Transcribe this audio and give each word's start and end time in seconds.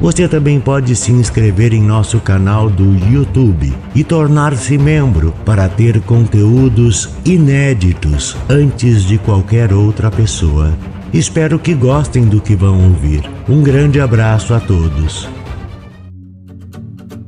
Você 0.00 0.28
também 0.28 0.60
pode 0.60 0.94
se 0.96 1.12
inscrever 1.12 1.72
em 1.72 1.82
nosso 1.82 2.20
canal 2.20 2.68
do 2.68 2.84
YouTube 3.10 3.72
e 3.94 4.02
tornar-se 4.02 4.76
membro 4.76 5.32
para 5.44 5.68
ter 5.68 6.00
conteúdos 6.02 7.10
inéditos 7.24 8.36
antes 8.48 9.04
de 9.04 9.18
qualquer 9.18 9.72
outra 9.72 10.10
pessoa. 10.10 10.76
Espero 11.12 11.58
que 11.58 11.74
gostem 11.74 12.24
do 12.24 12.40
que 12.40 12.56
vão 12.56 12.88
ouvir. 12.88 13.22
Um 13.48 13.62
grande 13.62 14.00
abraço 14.00 14.52
a 14.52 14.60
todos. 14.60 15.28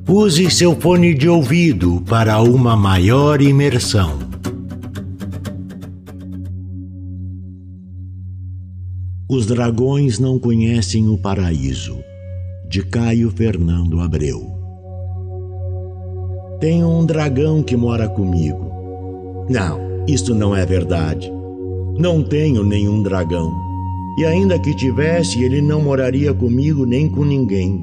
Use 0.08 0.50
seu 0.50 0.74
fone 0.78 1.14
de 1.14 1.28
ouvido 1.28 2.02
para 2.08 2.40
uma 2.40 2.76
maior 2.76 3.40
imersão. 3.40 4.18
Os 9.28 9.46
dragões 9.46 10.18
não 10.18 10.38
conhecem 10.38 11.08
o 11.08 11.16
paraíso 11.18 11.96
de 12.76 12.82
Caio 12.82 13.30
Fernando 13.30 14.00
Abreu. 14.00 14.50
Tenho 16.60 16.86
um 16.86 17.06
dragão 17.06 17.62
que 17.62 17.74
mora 17.74 18.06
comigo. 18.06 18.70
Não, 19.48 20.04
isto 20.06 20.34
não 20.34 20.54
é 20.54 20.66
verdade. 20.66 21.32
Não 21.98 22.22
tenho 22.22 22.62
nenhum 22.62 23.02
dragão. 23.02 23.50
E 24.18 24.26
ainda 24.26 24.58
que 24.58 24.76
tivesse, 24.76 25.42
ele 25.42 25.62
não 25.62 25.80
moraria 25.80 26.34
comigo 26.34 26.84
nem 26.84 27.08
com 27.08 27.24
ninguém. 27.24 27.82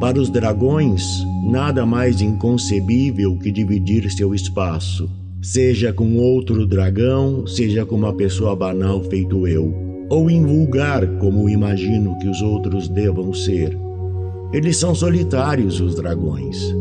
Para 0.00 0.18
os 0.18 0.30
dragões, 0.30 1.22
nada 1.44 1.84
mais 1.84 2.22
inconcebível 2.22 3.36
que 3.36 3.52
dividir 3.52 4.10
seu 4.10 4.34
espaço, 4.34 5.06
seja 5.42 5.92
com 5.92 6.16
outro 6.16 6.66
dragão, 6.66 7.46
seja 7.46 7.84
com 7.84 7.96
uma 7.96 8.14
pessoa 8.14 8.56
banal 8.56 9.04
feito 9.04 9.46
eu, 9.46 9.70
ou 10.08 10.30
invulgar 10.30 11.06
como 11.18 11.46
imagino 11.46 12.18
que 12.18 12.26
os 12.26 12.40
outros 12.40 12.88
devam 12.88 13.34
ser. 13.34 13.87
Eles 14.50 14.78
são 14.78 14.94
solitários, 14.94 15.78
os 15.78 15.94
dragões. 15.94 16.74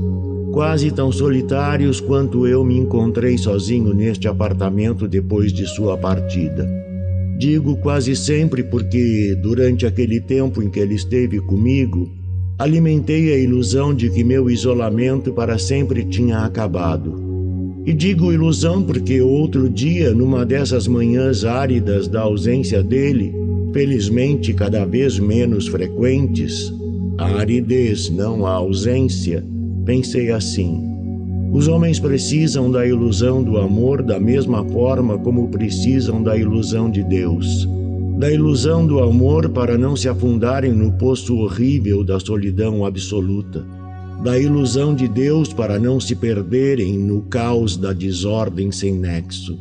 Quase 0.54 0.90
tão 0.90 1.12
solitários 1.12 2.00
quanto 2.00 2.48
eu 2.48 2.64
me 2.64 2.78
encontrei 2.78 3.38
sozinho 3.38 3.94
neste 3.94 4.28
apartamento 4.28 5.06
depois 5.06 5.52
de 5.52 5.68
sua 5.68 5.98
partida. 5.98 6.66
Digo 7.38 7.76
quase 7.78 8.16
sempre 8.16 8.64
porque, 8.64 9.38
durante 9.42 9.86
aquele 9.86 10.22
tempo 10.22 10.64
em 10.64 10.70
que 10.70 10.80
ele 10.80 10.96
esteve 10.96 11.42
comigo, 11.42 12.10
alimentei 12.58 13.34
a 13.34 13.38
ilusão 13.38 13.94
de 13.94 14.10
que 14.10 14.24
meu 14.24 14.50
isolamento 14.50 15.34
para 15.34 15.58
sempre 15.58 16.06
tinha 16.06 16.40
acabado. 16.40 17.22
E 17.86 17.94
digo 17.94 18.34
ilusão 18.34 18.82
porque 18.82 19.22
outro 19.22 19.70
dia, 19.70 20.14
numa 20.14 20.46
dessas 20.46 20.88
manhãs 20.88 21.44
áridas 21.44 22.08
da 22.08 22.22
ausência 22.22 22.82
dele, 22.82 23.34
felizmente 23.74 24.54
cada 24.54 24.86
vez 24.86 25.20
menos 25.20 25.68
frequentes, 25.68 26.74
a 27.18 27.26
aridez, 27.40 28.10
não 28.10 28.46
a 28.46 28.52
ausência, 28.52 29.44
pensei 29.86 30.32
assim. 30.32 30.88
Os 31.52 31.68
homens 31.68 32.00
precisam 32.00 32.70
da 32.70 32.86
ilusão 32.86 33.42
do 33.42 33.58
amor 33.58 34.04
da 34.04 34.20
mesma 34.20 34.64
forma 34.66 35.18
como 35.18 35.48
precisam 35.48 36.22
da 36.22 36.38
ilusão 36.38 36.92
de 36.92 37.04
Deus. 37.04 37.68
Da 38.20 38.32
ilusão 38.32 38.86
do 38.86 39.00
amor 39.00 39.50
para 39.50 39.78
não 39.78 39.96
se 39.96 40.08
afundarem 40.08 40.74
no 40.74 40.92
poço 40.92 41.38
horrível 41.38 42.04
da 42.04 42.20
solidão 42.20 42.86
absoluta. 42.86 43.66
Da 44.24 44.38
ilusão 44.38 44.94
de 44.94 45.08
Deus 45.08 45.54
para 45.54 45.80
não 45.80 46.00
se 46.00 46.16
perderem 46.16 46.98
no 46.98 47.22
caos 47.24 47.78
da 47.78 47.94
desordem 47.94 48.72
sem 48.72 48.94
nexo. 48.94 49.58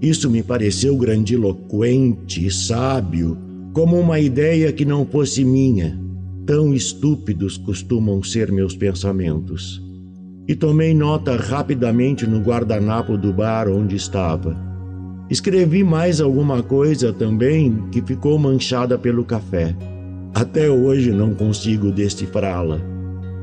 Isso 0.00 0.28
me 0.28 0.42
pareceu 0.42 0.96
grandiloquente 0.96 2.44
e 2.44 2.50
sábio, 2.50 3.38
como 3.72 3.98
uma 3.98 4.18
ideia 4.18 4.72
que 4.72 4.84
não 4.84 5.06
fosse 5.06 5.44
minha, 5.44 6.01
Tão 6.44 6.74
estúpidos 6.74 7.56
costumam 7.56 8.20
ser 8.20 8.50
meus 8.50 8.74
pensamentos. 8.74 9.80
E 10.48 10.56
tomei 10.56 10.92
nota 10.92 11.36
rapidamente 11.36 12.26
no 12.26 12.40
guardanapo 12.40 13.16
do 13.16 13.32
bar 13.32 13.68
onde 13.68 13.94
estava. 13.94 14.56
Escrevi 15.30 15.84
mais 15.84 16.20
alguma 16.20 16.60
coisa 16.60 17.12
também 17.12 17.88
que 17.92 18.02
ficou 18.02 18.36
manchada 18.40 18.98
pelo 18.98 19.24
café. 19.24 19.76
Até 20.34 20.68
hoje 20.68 21.12
não 21.12 21.32
consigo 21.32 21.92
decifrá-la. 21.92 22.80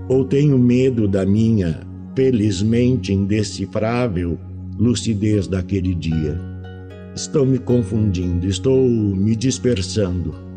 Ou 0.10 0.26
tenho 0.26 0.60
medo 0.60 1.08
da 1.08 1.26
minha, 1.26 1.80
felizmente 2.14 3.14
indecifrável, 3.14 4.38
lucidez 4.78 5.48
daquele 5.48 5.96
dia. 5.96 6.38
Estou 7.16 7.46
me 7.46 7.60
confundindo, 7.60 8.46
estou 8.46 8.86
me 8.86 9.38
dispersando 9.38 10.49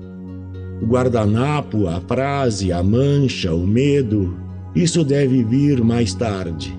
o 0.82 0.86
guardanapo, 0.86 1.86
a 1.86 2.00
frase, 2.00 2.72
a 2.72 2.82
mancha, 2.82 3.54
o 3.54 3.64
medo, 3.64 4.36
isso 4.74 5.04
deve 5.04 5.44
vir 5.44 5.82
mais 5.82 6.12
tarde. 6.12 6.76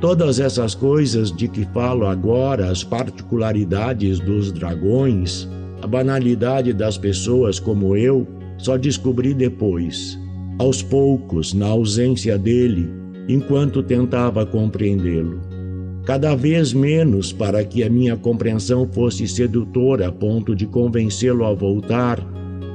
Todas 0.00 0.38
essas 0.38 0.76
coisas 0.76 1.32
de 1.32 1.48
que 1.48 1.64
falo 1.72 2.06
agora, 2.06 2.70
as 2.70 2.84
particularidades 2.84 4.20
dos 4.20 4.52
dragões, 4.52 5.48
a 5.82 5.86
banalidade 5.88 6.72
das 6.72 6.96
pessoas 6.96 7.58
como 7.58 7.96
eu, 7.96 8.26
só 8.58 8.76
descobri 8.76 9.34
depois, 9.34 10.16
aos 10.58 10.80
poucos, 10.80 11.52
na 11.52 11.66
ausência 11.66 12.38
dele, 12.38 12.88
enquanto 13.28 13.82
tentava 13.82 14.46
compreendê-lo. 14.46 15.40
Cada 16.04 16.36
vez 16.36 16.72
menos 16.72 17.32
para 17.32 17.64
que 17.64 17.82
a 17.82 17.90
minha 17.90 18.16
compreensão 18.16 18.88
fosse 18.92 19.26
sedutora 19.26 20.08
a 20.08 20.12
ponto 20.12 20.54
de 20.54 20.66
convencê-lo 20.66 21.44
a 21.44 21.52
voltar 21.52 22.18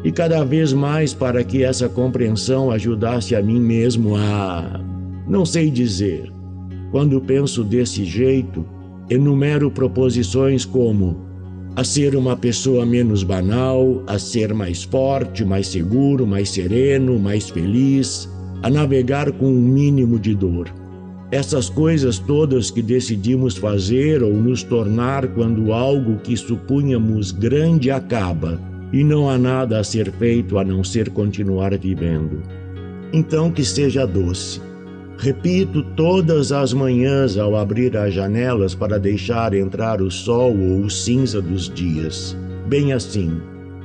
e 0.07 0.11
cada 0.13 0.41
vez 0.45 0.71
mais 0.71 1.13
para 1.13 1.43
que 1.43 1.63
essa 1.63 1.89
compreensão 1.89 2.71
ajudasse 2.71 3.35
a 3.35 3.41
mim 3.41 3.59
mesmo 3.59 4.15
a. 4.15 4.79
Não 5.27 5.45
sei 5.45 5.69
dizer. 5.69 6.31
Quando 6.91 7.19
penso 7.19 7.61
desse 7.61 8.05
jeito, 8.05 8.65
enumero 9.09 9.69
proposições 9.69 10.63
como 10.63 11.17
a 11.75 11.83
ser 11.83 12.15
uma 12.15 12.37
pessoa 12.37 12.85
menos 12.85 13.21
banal, 13.21 14.01
a 14.07 14.17
ser 14.17 14.53
mais 14.53 14.81
forte, 14.81 15.43
mais 15.43 15.67
seguro, 15.67 16.25
mais 16.25 16.51
sereno, 16.51 17.19
mais 17.19 17.49
feliz, 17.49 18.29
a 18.63 18.69
navegar 18.69 19.29
com 19.33 19.47
um 19.47 19.61
mínimo 19.61 20.17
de 20.17 20.33
dor. 20.33 20.73
Essas 21.33 21.69
coisas 21.69 22.17
todas 22.17 22.71
que 22.71 22.81
decidimos 22.81 23.57
fazer 23.57 24.23
ou 24.23 24.31
nos 24.31 24.63
tornar 24.63 25.27
quando 25.33 25.73
algo 25.73 26.15
que 26.19 26.37
supunhamos 26.37 27.33
grande 27.33 27.91
acaba 27.91 28.76
e 28.91 29.03
não 29.03 29.29
há 29.29 29.37
nada 29.37 29.79
a 29.79 29.83
ser 29.83 30.11
feito 30.11 30.57
a 30.57 30.63
não 30.63 30.83
ser 30.83 31.09
continuar 31.09 31.77
vivendo. 31.77 32.41
Então 33.11 33.51
que 33.51 33.63
seja 33.63 34.05
doce. 34.05 34.61
Repito 35.17 35.81
todas 35.95 36.51
as 36.51 36.73
manhãs 36.73 37.37
ao 37.37 37.55
abrir 37.55 37.97
as 37.97 38.13
janelas 38.13 38.75
para 38.75 38.99
deixar 38.99 39.53
entrar 39.53 40.01
o 40.01 40.11
sol 40.11 40.55
ou 40.55 40.81
o 40.81 40.89
cinza 40.89 41.41
dos 41.41 41.69
dias. 41.69 42.37
Bem 42.67 42.93
assim, 42.93 43.41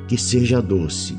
que 0.06 0.18
seja 0.18 0.60
doce. 0.60 1.16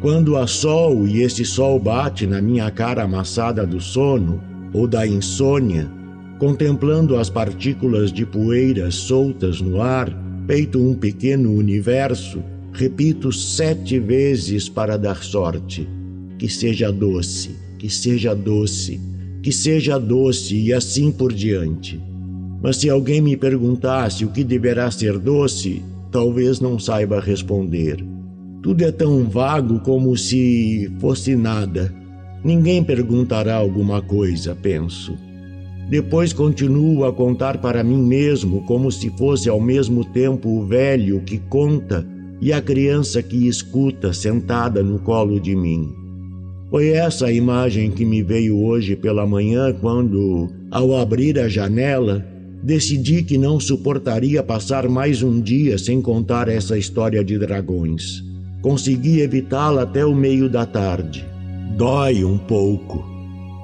Quando 0.00 0.36
há 0.36 0.46
sol 0.46 1.06
e 1.06 1.22
esse 1.22 1.44
sol 1.44 1.78
bate 1.78 2.26
na 2.26 2.40
minha 2.40 2.70
cara 2.70 3.02
amassada 3.02 3.66
do 3.66 3.80
sono 3.80 4.40
ou 4.72 4.86
da 4.86 5.06
insônia, 5.06 5.90
contemplando 6.38 7.18
as 7.18 7.28
partículas 7.28 8.12
de 8.12 8.24
poeira 8.24 8.90
soltas 8.90 9.60
no 9.60 9.82
ar, 9.82 10.10
feito 10.46 10.80
um 10.80 10.94
pequeno 10.94 11.52
universo, 11.52 12.42
Repito 12.72 13.32
sete 13.32 13.98
vezes 13.98 14.68
para 14.68 14.96
dar 14.96 15.22
sorte. 15.22 15.88
Que 16.38 16.48
seja 16.48 16.90
doce, 16.90 17.56
que 17.78 17.90
seja 17.90 18.34
doce, 18.34 19.00
que 19.42 19.52
seja 19.52 19.98
doce 19.98 20.56
e 20.56 20.72
assim 20.72 21.10
por 21.10 21.32
diante. 21.32 22.00
Mas 22.62 22.76
se 22.76 22.88
alguém 22.88 23.20
me 23.20 23.36
perguntasse 23.36 24.24
o 24.24 24.28
que 24.28 24.44
deverá 24.44 24.90
ser 24.90 25.18
doce, 25.18 25.82
talvez 26.10 26.60
não 26.60 26.78
saiba 26.78 27.20
responder. 27.20 28.04
Tudo 28.62 28.84
é 28.84 28.92
tão 28.92 29.24
vago 29.24 29.80
como 29.80 30.16
se 30.16 30.90
fosse 30.98 31.34
nada. 31.34 31.94
Ninguém 32.44 32.84
perguntará 32.84 33.56
alguma 33.56 34.00
coisa, 34.00 34.54
penso. 34.54 35.16
Depois 35.88 36.32
continuo 36.32 37.04
a 37.04 37.12
contar 37.12 37.58
para 37.58 37.82
mim 37.82 38.02
mesmo 38.02 38.62
como 38.64 38.92
se 38.92 39.10
fosse 39.10 39.48
ao 39.48 39.60
mesmo 39.60 40.04
tempo 40.04 40.48
o 40.48 40.64
velho 40.64 41.20
que 41.22 41.38
conta 41.38 42.06
e 42.40 42.52
a 42.52 42.62
criança 42.62 43.22
que 43.22 43.46
escuta 43.46 44.12
sentada 44.12 44.82
no 44.82 44.98
colo 44.98 45.38
de 45.38 45.54
mim. 45.54 45.94
Foi 46.70 46.88
essa 46.88 47.26
a 47.26 47.32
imagem 47.32 47.90
que 47.90 48.04
me 48.04 48.22
veio 48.22 48.62
hoje 48.62 48.94
pela 48.94 49.26
manhã 49.26 49.72
quando, 49.72 50.48
ao 50.70 50.96
abrir 50.96 51.38
a 51.38 51.48
janela, 51.48 52.24
decidi 52.62 53.22
que 53.22 53.36
não 53.36 53.58
suportaria 53.58 54.42
passar 54.42 54.88
mais 54.88 55.22
um 55.22 55.40
dia 55.40 55.76
sem 55.76 56.00
contar 56.00 56.48
essa 56.48 56.78
história 56.78 57.24
de 57.24 57.38
dragões. 57.38 58.22
Consegui 58.62 59.20
evitá-la 59.20 59.82
até 59.82 60.04
o 60.04 60.14
meio 60.14 60.48
da 60.48 60.64
tarde. 60.64 61.26
Dói 61.76 62.24
um 62.24 62.38
pouco. 62.38 63.04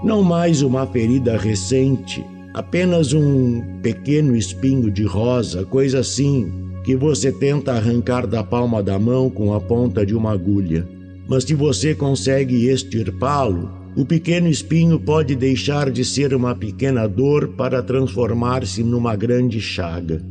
Não 0.02 0.22
mais 0.22 0.62
uma 0.62 0.86
ferida 0.86 1.36
recente, 1.36 2.24
apenas 2.54 3.12
um 3.12 3.62
pequeno 3.82 4.34
espinho 4.34 4.90
de 4.90 5.04
rosa, 5.04 5.64
coisa 5.64 6.00
assim, 6.00 6.50
que 6.86 6.94
você 6.94 7.32
tenta 7.32 7.72
arrancar 7.72 8.28
da 8.28 8.44
palma 8.44 8.80
da 8.80 8.96
mão 8.96 9.28
com 9.28 9.52
a 9.52 9.60
ponta 9.60 10.06
de 10.06 10.14
uma 10.14 10.30
agulha. 10.30 10.88
Mas 11.28 11.42
se 11.42 11.52
você 11.52 11.96
consegue 11.96 12.68
extirpá-lo, 12.68 13.68
o 13.96 14.04
pequeno 14.04 14.46
espinho 14.46 15.00
pode 15.00 15.34
deixar 15.34 15.90
de 15.90 16.04
ser 16.04 16.32
uma 16.32 16.54
pequena 16.54 17.08
dor 17.08 17.48
para 17.48 17.82
transformar-se 17.82 18.84
numa 18.84 19.16
grande 19.16 19.60
chaga. 19.60 20.22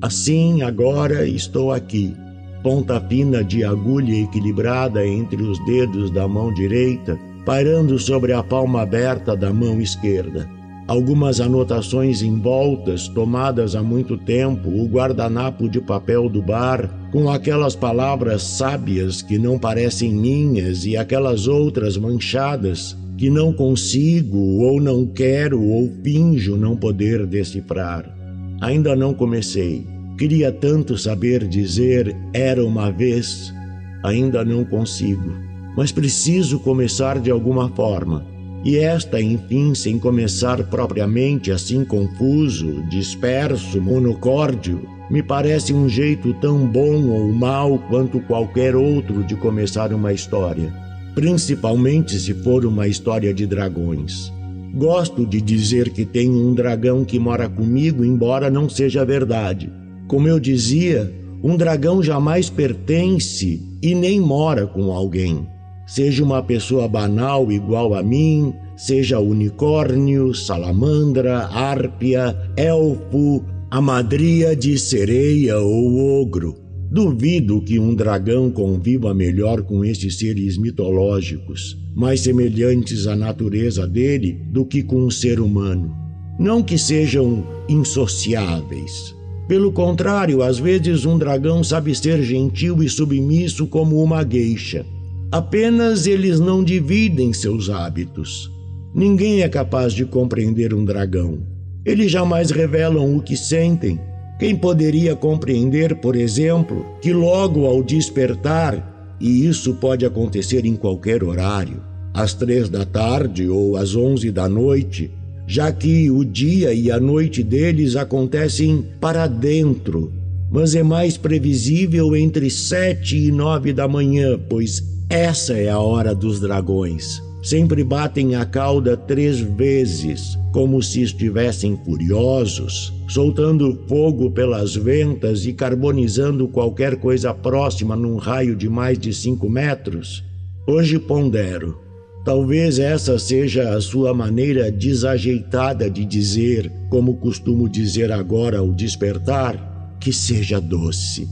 Assim, 0.00 0.62
agora 0.62 1.26
estou 1.26 1.72
aqui, 1.72 2.14
ponta 2.62 3.00
fina 3.00 3.42
de 3.42 3.64
agulha 3.64 4.22
equilibrada 4.22 5.04
entre 5.04 5.42
os 5.42 5.58
dedos 5.66 6.12
da 6.12 6.28
mão 6.28 6.54
direita, 6.54 7.18
pairando 7.44 7.98
sobre 7.98 8.32
a 8.32 8.42
palma 8.42 8.82
aberta 8.82 9.36
da 9.36 9.52
mão 9.52 9.80
esquerda. 9.80 10.48
Algumas 10.86 11.40
anotações 11.40 12.20
em 12.20 12.38
voltas, 12.38 13.08
tomadas 13.08 13.74
há 13.74 13.82
muito 13.82 14.18
tempo, 14.18 14.68
o 14.68 14.86
guardanapo 14.86 15.66
de 15.66 15.80
papel 15.80 16.28
do 16.28 16.42
bar, 16.42 16.90
com 17.10 17.30
aquelas 17.30 17.74
palavras 17.74 18.42
sábias 18.42 19.22
que 19.22 19.38
não 19.38 19.58
parecem 19.58 20.12
minhas 20.12 20.84
e 20.84 20.94
aquelas 20.94 21.48
outras 21.48 21.96
manchadas 21.96 22.94
que 23.16 23.30
não 23.30 23.50
consigo 23.50 24.62
ou 24.62 24.78
não 24.78 25.06
quero 25.06 25.62
ou 25.62 25.90
finjo 26.02 26.54
não 26.56 26.76
poder 26.76 27.26
decifrar. 27.26 28.14
Ainda 28.60 28.94
não 28.94 29.14
comecei. 29.14 29.86
Queria 30.18 30.52
tanto 30.52 30.98
saber 30.98 31.48
dizer 31.48 32.14
era 32.34 32.64
uma 32.64 32.90
vez. 32.90 33.54
Ainda 34.02 34.44
não 34.44 34.64
consigo. 34.64 35.32
Mas 35.76 35.90
preciso 35.90 36.60
começar 36.60 37.18
de 37.18 37.30
alguma 37.30 37.70
forma. 37.70 38.33
E 38.64 38.78
esta, 38.78 39.20
enfim, 39.20 39.74
sem 39.74 39.98
começar 39.98 40.62
propriamente 40.64 41.52
assim 41.52 41.84
confuso, 41.84 42.82
disperso, 42.88 43.80
monocórdio, 43.80 44.88
me 45.10 45.22
parece 45.22 45.74
um 45.74 45.88
jeito 45.88 46.32
tão 46.34 46.66
bom 46.66 47.08
ou 47.10 47.30
mau 47.30 47.78
quanto 47.90 48.20
qualquer 48.20 48.74
outro 48.74 49.22
de 49.22 49.36
começar 49.36 49.92
uma 49.92 50.12
história 50.12 50.84
principalmente 51.14 52.18
se 52.18 52.34
for 52.34 52.66
uma 52.66 52.88
história 52.88 53.32
de 53.32 53.46
dragões. 53.46 54.32
Gosto 54.74 55.24
de 55.24 55.40
dizer 55.40 55.90
que 55.90 56.04
tenho 56.04 56.48
um 56.48 56.52
dragão 56.52 57.04
que 57.04 57.18
mora 57.18 57.48
comigo, 57.48 58.04
embora 58.04 58.50
não 58.50 58.68
seja 58.68 59.04
verdade. 59.04 59.72
Como 60.08 60.26
eu 60.26 60.40
dizia, 60.40 61.12
um 61.42 61.56
dragão 61.56 62.02
jamais 62.02 62.50
pertence 62.50 63.62
e 63.80 63.94
nem 63.94 64.20
mora 64.20 64.66
com 64.66 64.90
alguém. 64.90 65.46
Seja 65.86 66.24
uma 66.24 66.42
pessoa 66.42 66.88
banal 66.88 67.52
igual 67.52 67.94
a 67.94 68.02
mim, 68.02 68.54
seja 68.76 69.20
unicórnio, 69.20 70.34
salamandra, 70.34 71.46
árpia, 71.46 72.36
elfo, 72.56 73.44
amadria 73.70 74.56
de 74.56 74.78
sereia 74.78 75.58
ou 75.58 76.22
ogro. 76.22 76.54
Duvido 76.90 77.60
que 77.60 77.78
um 77.78 77.94
dragão 77.94 78.50
conviva 78.50 79.12
melhor 79.12 79.62
com 79.62 79.84
estes 79.84 80.18
seres 80.18 80.56
mitológicos, 80.56 81.76
mais 81.94 82.20
semelhantes 82.20 83.06
à 83.06 83.16
natureza 83.16 83.86
dele 83.86 84.38
do 84.52 84.64
que 84.64 84.82
com 84.82 85.04
um 85.04 85.10
ser 85.10 85.40
humano. 85.40 85.94
Não 86.38 86.62
que 86.62 86.78
sejam 86.78 87.44
insociáveis. 87.68 89.14
Pelo 89.46 89.72
contrário, 89.72 90.42
às 90.42 90.58
vezes 90.58 91.04
um 91.04 91.18
dragão 91.18 91.62
sabe 91.62 91.94
ser 91.94 92.22
gentil 92.22 92.82
e 92.82 92.88
submisso 92.88 93.66
como 93.66 94.02
uma 94.02 94.22
gueixa. 94.22 94.86
Apenas 95.34 96.06
eles 96.06 96.38
não 96.38 96.62
dividem 96.62 97.32
seus 97.32 97.68
hábitos. 97.68 98.48
Ninguém 98.94 99.42
é 99.42 99.48
capaz 99.48 99.92
de 99.92 100.04
compreender 100.04 100.72
um 100.72 100.84
dragão. 100.84 101.40
Eles 101.84 102.12
jamais 102.12 102.52
revelam 102.52 103.16
o 103.16 103.20
que 103.20 103.36
sentem 103.36 103.98
quem 104.38 104.54
poderia 104.54 105.16
compreender, 105.16 105.96
por 105.96 106.14
exemplo, 106.14 106.86
que 107.02 107.12
logo 107.12 107.66
ao 107.66 107.82
despertar, 107.82 109.16
e 109.20 109.44
isso 109.44 109.74
pode 109.74 110.06
acontecer 110.06 110.64
em 110.64 110.76
qualquer 110.76 111.24
horário, 111.24 111.82
às 112.14 112.32
três 112.32 112.68
da 112.68 112.84
tarde 112.84 113.48
ou 113.48 113.76
às 113.76 113.96
onze 113.96 114.30
da 114.30 114.48
noite, 114.48 115.10
já 115.48 115.72
que 115.72 116.12
o 116.12 116.24
dia 116.24 116.72
e 116.72 116.92
a 116.92 117.00
noite 117.00 117.42
deles 117.42 117.96
acontecem 117.96 118.86
para 119.00 119.26
dentro, 119.26 120.12
mas 120.48 120.76
é 120.76 120.84
mais 120.84 121.16
previsível 121.16 122.14
entre 122.14 122.48
sete 122.48 123.16
e 123.16 123.32
nove 123.32 123.72
da 123.72 123.88
manhã, 123.88 124.38
pois 124.48 124.93
essa 125.08 125.54
é 125.54 125.68
a 125.68 125.78
hora 125.78 126.14
dos 126.14 126.40
dragões 126.40 127.22
sempre 127.44 127.84
batem 127.84 128.34
a 128.36 128.46
cauda 128.46 128.96
três 128.96 129.38
vezes, 129.38 130.38
como 130.50 130.82
se 130.82 131.02
estivessem 131.02 131.78
furiosos, 131.84 132.90
soltando 133.06 133.78
fogo 133.86 134.30
pelas 134.30 134.74
ventas 134.74 135.44
e 135.44 135.52
carbonizando 135.52 136.48
qualquer 136.48 136.96
coisa 136.96 137.34
próxima 137.34 137.94
num 137.94 138.16
raio 138.16 138.56
de 138.56 138.66
mais 138.66 138.98
de 138.98 139.12
cinco 139.12 139.46
metros? 139.46 140.24
Hoje 140.66 140.98
pondero. 140.98 141.78
Talvez 142.24 142.78
essa 142.78 143.18
seja 143.18 143.76
a 143.76 143.80
sua 143.82 144.14
maneira 144.14 144.72
desajeitada 144.72 145.90
de 145.90 146.06
dizer, 146.06 146.72
como 146.88 147.18
costumo 147.18 147.68
dizer 147.68 148.10
agora 148.10 148.60
ao 148.60 148.72
despertar, 148.72 149.98
que 150.00 150.10
seja 150.10 150.58
doce. 150.58 151.28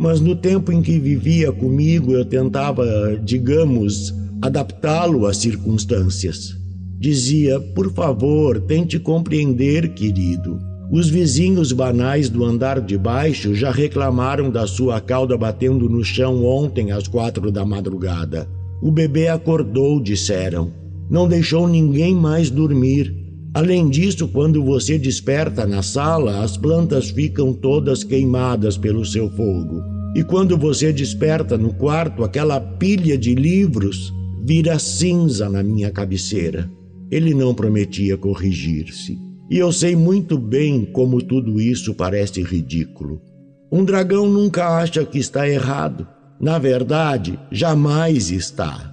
Mas 0.00 0.18
no 0.18 0.34
tempo 0.34 0.72
em 0.72 0.80
que 0.80 0.98
vivia 0.98 1.52
comigo, 1.52 2.14
eu 2.14 2.24
tentava, 2.24 2.86
digamos, 3.22 4.14
adaptá-lo 4.40 5.26
às 5.26 5.36
circunstâncias. 5.36 6.56
Dizia: 6.98 7.60
Por 7.60 7.92
favor, 7.92 8.58
tente 8.62 8.98
compreender, 8.98 9.92
querido. 9.92 10.58
Os 10.90 11.10
vizinhos 11.10 11.70
banais 11.70 12.30
do 12.30 12.46
andar 12.46 12.80
de 12.80 12.96
baixo 12.96 13.54
já 13.54 13.70
reclamaram 13.70 14.50
da 14.50 14.66
sua 14.66 15.02
cauda 15.02 15.36
batendo 15.36 15.86
no 15.86 16.02
chão 16.02 16.46
ontem 16.46 16.92
às 16.92 17.06
quatro 17.06 17.52
da 17.52 17.66
madrugada. 17.66 18.48
O 18.80 18.90
bebê 18.90 19.28
acordou, 19.28 20.02
disseram. 20.02 20.72
Não 21.10 21.28
deixou 21.28 21.68
ninguém 21.68 22.14
mais 22.14 22.48
dormir. 22.48 23.14
Além 23.52 23.88
disso, 23.88 24.28
quando 24.28 24.62
você 24.64 24.96
desperta 24.96 25.66
na 25.66 25.82
sala, 25.82 26.42
as 26.42 26.56
plantas 26.56 27.10
ficam 27.10 27.52
todas 27.52 28.04
queimadas 28.04 28.78
pelo 28.78 29.04
seu 29.04 29.28
fogo. 29.30 29.82
E 30.14 30.22
quando 30.22 30.56
você 30.56 30.92
desperta 30.92 31.58
no 31.58 31.72
quarto, 31.74 32.22
aquela 32.22 32.60
pilha 32.60 33.18
de 33.18 33.34
livros 33.34 34.12
vira 34.44 34.78
cinza 34.78 35.48
na 35.48 35.62
minha 35.62 35.90
cabeceira. 35.90 36.70
Ele 37.10 37.34
não 37.34 37.52
prometia 37.52 38.16
corrigir-se. 38.16 39.18
E 39.50 39.58
eu 39.58 39.72
sei 39.72 39.96
muito 39.96 40.38
bem 40.38 40.84
como 40.84 41.20
tudo 41.20 41.60
isso 41.60 41.92
parece 41.92 42.42
ridículo. 42.42 43.20
Um 43.70 43.84
dragão 43.84 44.28
nunca 44.28 44.78
acha 44.78 45.04
que 45.04 45.18
está 45.18 45.48
errado. 45.48 46.06
Na 46.40 46.58
verdade, 46.58 47.38
jamais 47.50 48.30
está. 48.30 48.89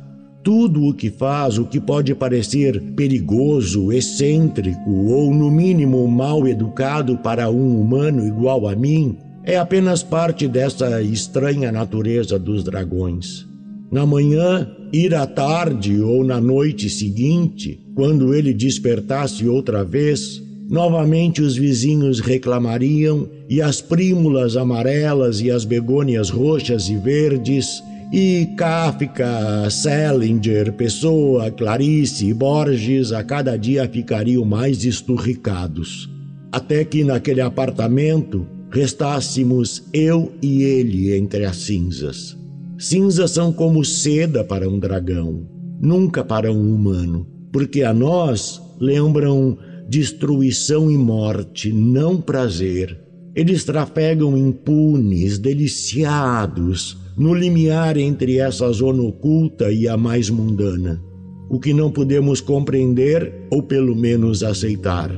Tudo 0.47 0.85
o 0.85 0.93
que 0.93 1.09
faz, 1.09 1.57
o 1.57 1.65
que 1.65 1.77
pode 1.77 2.15
parecer 2.15 2.81
perigoso, 2.95 3.91
excêntrico 3.91 4.89
ou, 4.89 5.33
no 5.33 5.51
mínimo, 5.51 6.07
mal 6.07 6.47
educado 6.47 7.17
para 7.17 7.49
um 7.49 7.81
humano 7.81 8.25
igual 8.25 8.65
a 8.65 8.73
mim, 8.73 9.17
é 9.43 9.57
apenas 9.57 10.03
parte 10.03 10.47
dessa 10.47 11.01
estranha 11.01 11.69
natureza 11.69 12.39
dos 12.39 12.63
dragões. 12.63 13.45
Na 13.91 14.05
manhã, 14.05 14.71
ir 14.93 15.13
à 15.13 15.27
tarde 15.27 15.99
ou 15.99 16.23
na 16.23 16.39
noite 16.39 16.89
seguinte, 16.89 17.81
quando 17.93 18.33
ele 18.33 18.53
despertasse 18.53 19.45
outra 19.49 19.83
vez, 19.83 20.41
novamente 20.69 21.41
os 21.41 21.57
vizinhos 21.57 22.21
reclamariam 22.21 23.27
e 23.49 23.61
as 23.61 23.81
prímulas 23.81 24.55
amarelas 24.55 25.41
e 25.41 25.51
as 25.51 25.65
begônias 25.65 26.29
roxas 26.29 26.87
e 26.87 26.95
verdes 26.95 27.83
e 28.11 28.53
Kafka, 28.55 29.69
Selinger, 29.69 30.71
Pessoa, 30.73 31.51
Clarice 31.51 32.27
e 32.27 32.33
Borges 32.33 33.11
a 33.11 33.23
cada 33.23 33.57
dia 33.57 33.87
ficariam 33.87 34.45
mais 34.45 34.85
esturricados. 34.85 36.09
Até 36.51 36.85
que 36.85 37.03
naquele 37.03 37.41
apartamento 37.41 38.47
restássemos 38.71 39.83
eu 39.91 40.31
e 40.41 40.63
ele 40.63 41.15
entre 41.15 41.43
as 41.43 41.57
cinzas. 41.57 42.37
Cinzas 42.77 43.31
são 43.31 43.51
como 43.51 43.83
seda 43.83 44.43
para 44.43 44.69
um 44.69 44.79
dragão, 44.79 45.45
nunca 45.81 46.23
para 46.23 46.51
um 46.51 46.73
humano, 46.73 47.27
porque 47.51 47.83
a 47.83 47.93
nós 47.93 48.61
lembram 48.79 49.57
destruição 49.89 50.89
e 50.89 50.97
morte, 50.97 51.73
não 51.73 52.21
prazer. 52.21 52.97
Eles 53.35 53.63
trafegam 53.63 54.37
impunes, 54.37 55.37
deliciados, 55.37 56.97
no 57.17 57.33
limiar 57.33 57.97
entre 57.97 58.37
essa 58.37 58.71
zona 58.71 59.01
oculta 59.01 59.71
e 59.71 59.87
a 59.87 59.97
mais 59.97 60.29
mundana. 60.29 61.01
O 61.49 61.59
que 61.59 61.73
não 61.73 61.89
podemos 61.89 62.39
compreender 62.39 63.33
ou 63.49 63.63
pelo 63.63 63.95
menos 63.95 64.43
aceitar. 64.43 65.09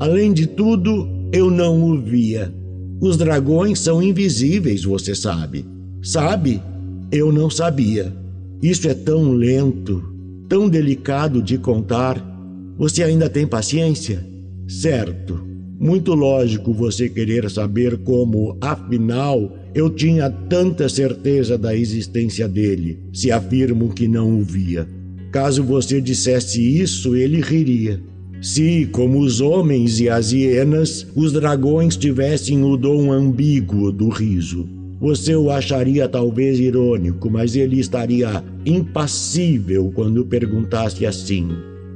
Além 0.00 0.32
de 0.32 0.46
tudo, 0.46 1.06
eu 1.32 1.50
não 1.50 1.82
o 1.82 2.00
via. 2.00 2.52
Os 3.00 3.16
dragões 3.16 3.80
são 3.80 4.02
invisíveis, 4.02 4.84
você 4.84 5.14
sabe. 5.14 5.66
Sabe? 6.02 6.62
Eu 7.12 7.30
não 7.30 7.50
sabia. 7.50 8.12
Isso 8.62 8.88
é 8.88 8.94
tão 8.94 9.32
lento, 9.32 10.02
tão 10.48 10.68
delicado 10.68 11.42
de 11.42 11.58
contar. 11.58 12.24
Você 12.78 13.02
ainda 13.02 13.28
tem 13.28 13.46
paciência? 13.46 14.24
Certo. 14.66 15.53
Muito 15.84 16.14
lógico 16.14 16.72
você 16.72 17.10
querer 17.10 17.50
saber 17.50 17.98
como, 17.98 18.56
afinal, 18.58 19.54
eu 19.74 19.90
tinha 19.90 20.30
tanta 20.30 20.88
certeza 20.88 21.58
da 21.58 21.76
existência 21.76 22.48
dele, 22.48 23.00
se 23.12 23.30
afirmo 23.30 23.90
que 23.90 24.08
não 24.08 24.40
o 24.40 24.42
via. 24.42 24.88
Caso 25.30 25.62
você 25.62 26.00
dissesse 26.00 26.58
isso, 26.80 27.14
ele 27.14 27.38
riria. 27.42 28.00
Se, 28.40 28.88
como 28.92 29.18
os 29.18 29.42
homens 29.42 30.00
e 30.00 30.08
as 30.08 30.32
hienas, 30.32 31.06
os 31.14 31.34
dragões 31.34 31.98
tivessem 31.98 32.64
o 32.64 32.78
dom 32.78 33.12
ambíguo 33.12 33.92
do 33.92 34.08
riso. 34.08 34.66
Você 34.98 35.36
o 35.36 35.50
acharia 35.50 36.08
talvez 36.08 36.58
irônico, 36.58 37.28
mas 37.30 37.54
ele 37.54 37.78
estaria 37.78 38.42
impassível 38.64 39.92
quando 39.94 40.24
perguntasse 40.24 41.04
assim: 41.04 41.46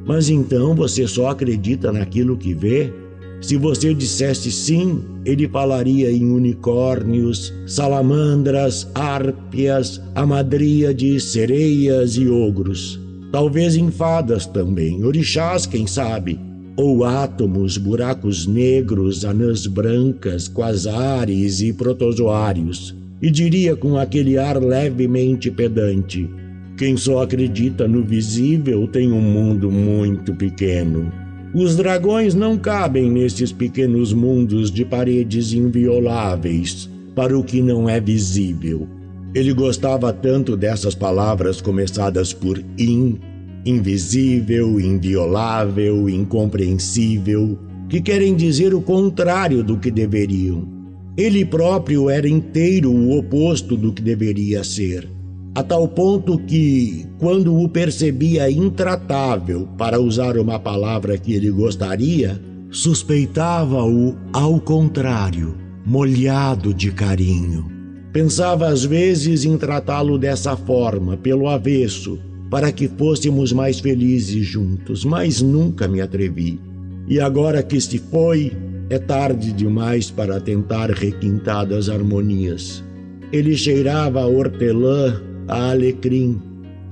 Mas 0.04 0.28
então 0.28 0.75
você 0.75 1.09
só 1.09 1.28
acredita 1.28 1.90
naquilo 1.90 2.37
que 2.37 2.52
vê? 2.52 2.92
Se 3.40 3.57
você 3.57 3.95
dissesse 3.95 4.50
sim, 4.50 5.00
ele 5.25 5.49
falaria 5.49 6.11
em 6.11 6.30
unicórnios, 6.30 7.52
salamandras, 7.66 8.88
árpias, 8.95 10.00
amadríades, 10.14 11.25
sereias 11.25 12.16
e 12.16 12.28
ogros. 12.28 13.00
Talvez 13.30 13.76
em 13.76 13.90
fadas 13.90 14.47
também, 14.47 15.04
orixás, 15.04 15.66
quem 15.66 15.87
sabe, 15.87 16.40
ou 16.76 17.04
átomos, 17.04 17.76
buracos 17.76 18.47
negros, 18.47 19.25
anãs 19.25 19.66
brancas, 19.66 20.49
quasares 20.49 21.61
e 21.61 21.73
protozoários. 21.73 22.95
E 23.21 23.30
diria 23.30 23.76
com 23.76 23.99
aquele 23.99 24.38
ar 24.38 24.57
levemente 24.57 25.50
pedante: 25.50 26.28
quem 26.76 26.97
só 26.97 27.23
acredita 27.23 27.87
no 27.87 28.02
visível 28.02 28.87
tem 28.88 29.12
um 29.12 29.21
mundo 29.21 29.71
muito 29.71 30.35
pequeno. 30.35 31.27
Os 31.55 31.76
dragões 31.76 32.35
não 32.35 32.59
cabem 32.59 33.11
nesses 33.11 33.52
pequenos 33.52 34.12
mundos 34.12 34.71
de 34.71 34.85
paredes 34.85 35.52
invioláveis 35.52 36.90
para 37.14 37.38
o 37.38 37.43
que 37.43 37.62
não 37.62 37.88
é 37.88 37.99
visível. 37.99 38.87
Ele 39.35 39.55
gostava 39.55 40.12
tanto 40.12 40.57
dessas 40.57 40.95
palavras 40.95 41.61
começadas 41.61 42.35
por 42.35 42.62
in, 42.78 43.19
invisível, 43.64 44.78
inviolável, 44.78 46.09
incompreensível, 46.09 47.59
que 47.88 48.00
querem 48.00 48.37
dizer 48.37 48.75
o 48.75 48.83
contrário 48.83 49.64
do 49.64 49.78
que 49.78 49.90
deveriam. 49.90 50.69
Ele 51.17 51.45
próprio 51.45 52.11
era 52.11 52.28
inteiro 52.28 52.93
o 52.93 53.19
oposto 53.19 53.76
do 53.76 53.93
que 53.93 54.02
deveria 54.02 54.62
ser 54.62 55.17
a 55.55 55.62
tal 55.62 55.88
ponto 55.88 56.38
que, 56.38 57.07
quando 57.19 57.57
o 57.61 57.69
percebia 57.69 58.50
intratável, 58.50 59.69
para 59.76 60.00
usar 60.00 60.37
uma 60.37 60.59
palavra 60.59 61.19
que 61.19 61.33
ele 61.33 61.50
gostaria, 61.50 62.40
suspeitava-o 62.71 64.17
ao 64.33 64.61
contrário, 64.61 65.57
molhado 65.85 66.73
de 66.73 66.93
carinho. 66.93 67.67
Pensava 68.12 68.69
às 68.69 68.85
vezes 68.85 69.45
em 69.45 69.57
tratá-lo 69.57 70.19
dessa 70.19 70.57
forma, 70.57 71.17
pelo 71.17 71.49
avesso, 71.49 72.19
para 72.50 72.73
que 72.73 72.88
fôssemos 72.88 73.52
mais 73.52 73.81
felizes 73.81 74.47
juntos, 74.47 75.05
mas 75.05 75.43
nunca 75.43 75.87
me 75.87 76.00
atrevi. 76.00 76.61
E 77.07 77.21
agora 77.21 77.62
que 77.62 77.81
se 77.81 77.99
foi, 77.99 78.52
é 78.90 78.99
tarde 78.99 79.52
demais 79.52 80.11
para 80.11 80.40
tentar 80.40 80.90
requintadas 80.90 81.88
harmonias. 81.88 82.83
Ele 83.31 83.57
cheirava 83.57 84.23
a 84.23 84.26
hortelã 84.26 85.21
alecrim. 85.49 86.40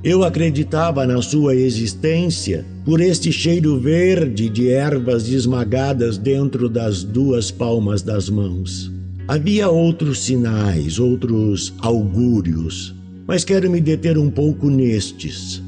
Eu 0.03 0.25
acreditava 0.25 1.07
na 1.07 1.21
sua 1.21 1.55
existência 1.55 2.65
por 2.85 3.01
este 3.01 3.33
cheiro 3.33 3.79
verde 3.79 4.49
de 4.49 4.71
ervas 4.71 5.29
esmagadas 5.29 6.17
dentro 6.17 6.69
das 6.69 7.03
duas 7.03 7.51
palmas 7.51 8.03
das 8.03 8.29
mãos. 8.29 8.91
Havia 9.29 9.69
outros 9.69 10.21
sinais, 10.21 11.01
outros 11.01 11.75
augúrios, 11.81 12.95
mas 13.27 13.45
quero 13.45 13.69
me 13.69 13.81
deter 13.81 14.17
um 14.17 14.31
pouco 14.31 14.71
nestes, 14.71 15.61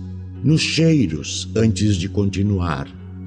nos 0.45 0.61
cheiros, 0.61 1.49
antes 1.57 1.97
de 1.97 2.09
continuar. 2.09 2.87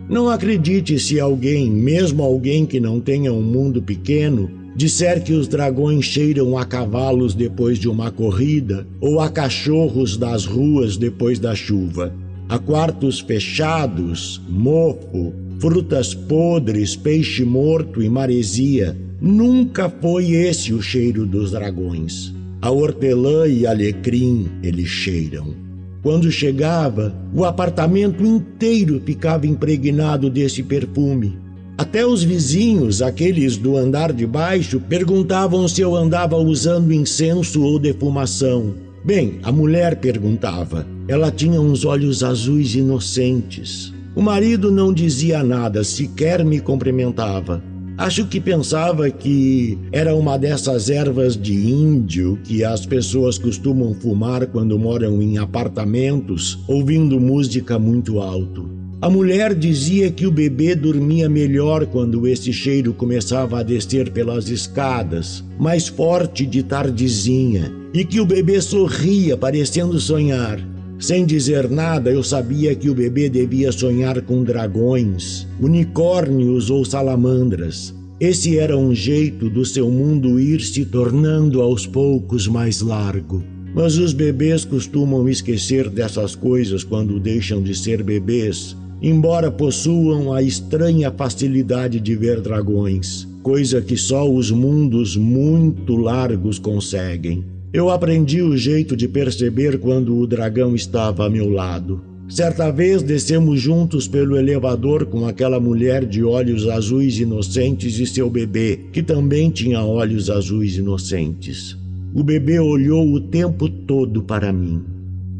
Não 0.09 0.29
acredite 0.29 0.97
se 0.99 1.19
alguém, 1.19 1.69
mesmo 1.69 2.23
alguém 2.23 2.65
que 2.65 2.79
não 2.79 2.99
tenha 2.99 3.33
um 3.33 3.41
mundo 3.41 3.81
pequeno, 3.81 4.49
disser 4.75 5.23
que 5.23 5.33
os 5.33 5.47
dragões 5.47 6.05
cheiram 6.05 6.57
a 6.57 6.65
cavalos 6.65 7.33
depois 7.33 7.77
de 7.77 7.89
uma 7.89 8.11
corrida 8.11 8.87
ou 8.99 9.19
a 9.19 9.29
cachorros 9.29 10.17
das 10.17 10.45
ruas 10.45 10.97
depois 10.97 11.39
da 11.39 11.53
chuva, 11.53 12.13
a 12.47 12.57
quartos 12.57 13.19
fechados, 13.19 14.41
mofo, 14.49 15.33
frutas 15.59 16.13
podres, 16.13 16.95
peixe 16.95 17.45
morto 17.45 18.01
e 18.01 18.09
maresia. 18.09 18.97
Nunca 19.21 19.89
foi 19.89 20.31
esse 20.31 20.73
o 20.73 20.81
cheiro 20.81 21.25
dos 21.25 21.51
dragões. 21.51 22.33
A 22.61 22.71
hortelã 22.71 23.47
e 23.47 23.67
alecrim 23.67 24.47
eles 24.63 24.87
cheiram. 24.87 25.53
Quando 26.01 26.31
chegava, 26.31 27.15
o 27.31 27.45
apartamento 27.45 28.25
inteiro 28.25 28.99
ficava 29.05 29.45
impregnado 29.45 30.31
desse 30.31 30.63
perfume. 30.63 31.37
Até 31.81 32.05
os 32.05 32.21
vizinhos, 32.21 33.01
aqueles 33.01 33.57
do 33.57 33.75
andar 33.75 34.13
de 34.13 34.23
baixo, 34.27 34.79
perguntavam 34.79 35.67
se 35.67 35.81
eu 35.81 35.95
andava 35.95 36.37
usando 36.37 36.93
incenso 36.93 37.63
ou 37.63 37.79
defumação. 37.79 38.75
Bem, 39.03 39.39
a 39.41 39.51
mulher 39.51 39.95
perguntava. 39.95 40.85
Ela 41.07 41.31
tinha 41.31 41.59
uns 41.59 41.83
olhos 41.83 42.23
azuis 42.23 42.75
inocentes. 42.75 43.91
O 44.15 44.21
marido 44.21 44.71
não 44.71 44.93
dizia 44.93 45.43
nada, 45.43 45.83
sequer 45.83 46.45
me 46.45 46.59
cumprimentava. 46.59 47.63
Acho 47.97 48.27
que 48.27 48.39
pensava 48.39 49.09
que 49.09 49.75
era 49.91 50.13
uma 50.15 50.37
dessas 50.37 50.87
ervas 50.87 51.35
de 51.35 51.55
índio 51.67 52.37
que 52.43 52.63
as 52.63 52.85
pessoas 52.85 53.39
costumam 53.39 53.95
fumar 53.95 54.45
quando 54.45 54.77
moram 54.77 55.19
em 55.19 55.39
apartamentos, 55.39 56.59
ouvindo 56.67 57.19
música 57.19 57.79
muito 57.79 58.19
alto. 58.19 58.80
A 59.01 59.09
mulher 59.09 59.55
dizia 59.55 60.11
que 60.11 60.27
o 60.27 60.31
bebê 60.31 60.75
dormia 60.75 61.27
melhor 61.27 61.87
quando 61.87 62.27
esse 62.27 62.53
cheiro 62.53 62.93
começava 62.93 63.59
a 63.59 63.63
descer 63.63 64.11
pelas 64.11 64.47
escadas, 64.47 65.43
mais 65.57 65.87
forte 65.87 66.45
de 66.45 66.61
tardezinha, 66.61 67.73
e 67.95 68.05
que 68.05 68.19
o 68.19 68.27
bebê 68.27 68.61
sorria, 68.61 69.35
parecendo 69.35 69.99
sonhar. 69.99 70.63
Sem 70.99 71.25
dizer 71.25 71.67
nada, 71.67 72.11
eu 72.11 72.21
sabia 72.21 72.75
que 72.75 72.91
o 72.91 72.93
bebê 72.93 73.27
devia 73.27 73.71
sonhar 73.71 74.21
com 74.21 74.43
dragões, 74.43 75.47
unicórnios 75.59 76.69
ou 76.69 76.85
salamandras. 76.85 77.95
Esse 78.19 78.59
era 78.59 78.77
um 78.77 78.93
jeito 78.93 79.49
do 79.49 79.65
seu 79.65 79.89
mundo 79.89 80.39
ir 80.39 80.61
se 80.61 80.85
tornando 80.85 81.59
aos 81.59 81.87
poucos 81.87 82.47
mais 82.47 82.81
largo. 82.81 83.43
Mas 83.73 83.97
os 83.97 84.13
bebês 84.13 84.63
costumam 84.63 85.27
esquecer 85.27 85.89
dessas 85.89 86.35
coisas 86.35 86.83
quando 86.83 87.19
deixam 87.19 87.63
de 87.63 87.73
ser 87.73 88.03
bebês 88.03 88.75
embora 89.01 89.49
possuam 89.49 90.31
a 90.31 90.43
estranha 90.43 91.11
facilidade 91.11 91.99
de 91.99 92.15
ver 92.15 92.39
dragões, 92.39 93.27
coisa 93.41 93.81
que 93.81 93.97
só 93.97 94.29
os 94.29 94.51
mundos 94.51 95.17
muito 95.17 95.95
largos 95.95 96.59
conseguem. 96.59 97.43
Eu 97.73 97.89
aprendi 97.89 98.41
o 98.41 98.55
jeito 98.55 98.95
de 98.95 99.07
perceber 99.07 99.79
quando 99.79 100.17
o 100.17 100.27
dragão 100.27 100.75
estava 100.75 101.25
a 101.25 101.29
meu 101.29 101.49
lado. 101.49 102.01
Certa 102.27 102.71
vez 102.71 103.01
descemos 103.01 103.59
juntos 103.59 104.07
pelo 104.07 104.37
elevador 104.37 105.05
com 105.05 105.25
aquela 105.25 105.59
mulher 105.59 106.05
de 106.05 106.23
olhos 106.23 106.67
azuis 106.67 107.19
inocentes 107.19 107.99
e 107.99 108.05
seu 108.05 108.29
bebê, 108.29 108.79
que 108.93 109.01
também 109.01 109.49
tinha 109.49 109.83
olhos 109.83 110.29
azuis 110.29 110.77
inocentes. 110.77 111.77
O 112.13 112.23
bebê 112.23 112.59
olhou 112.59 113.05
o 113.05 113.19
tempo 113.19 113.67
todo 113.67 114.21
para 114.21 114.51
mim. 114.53 114.81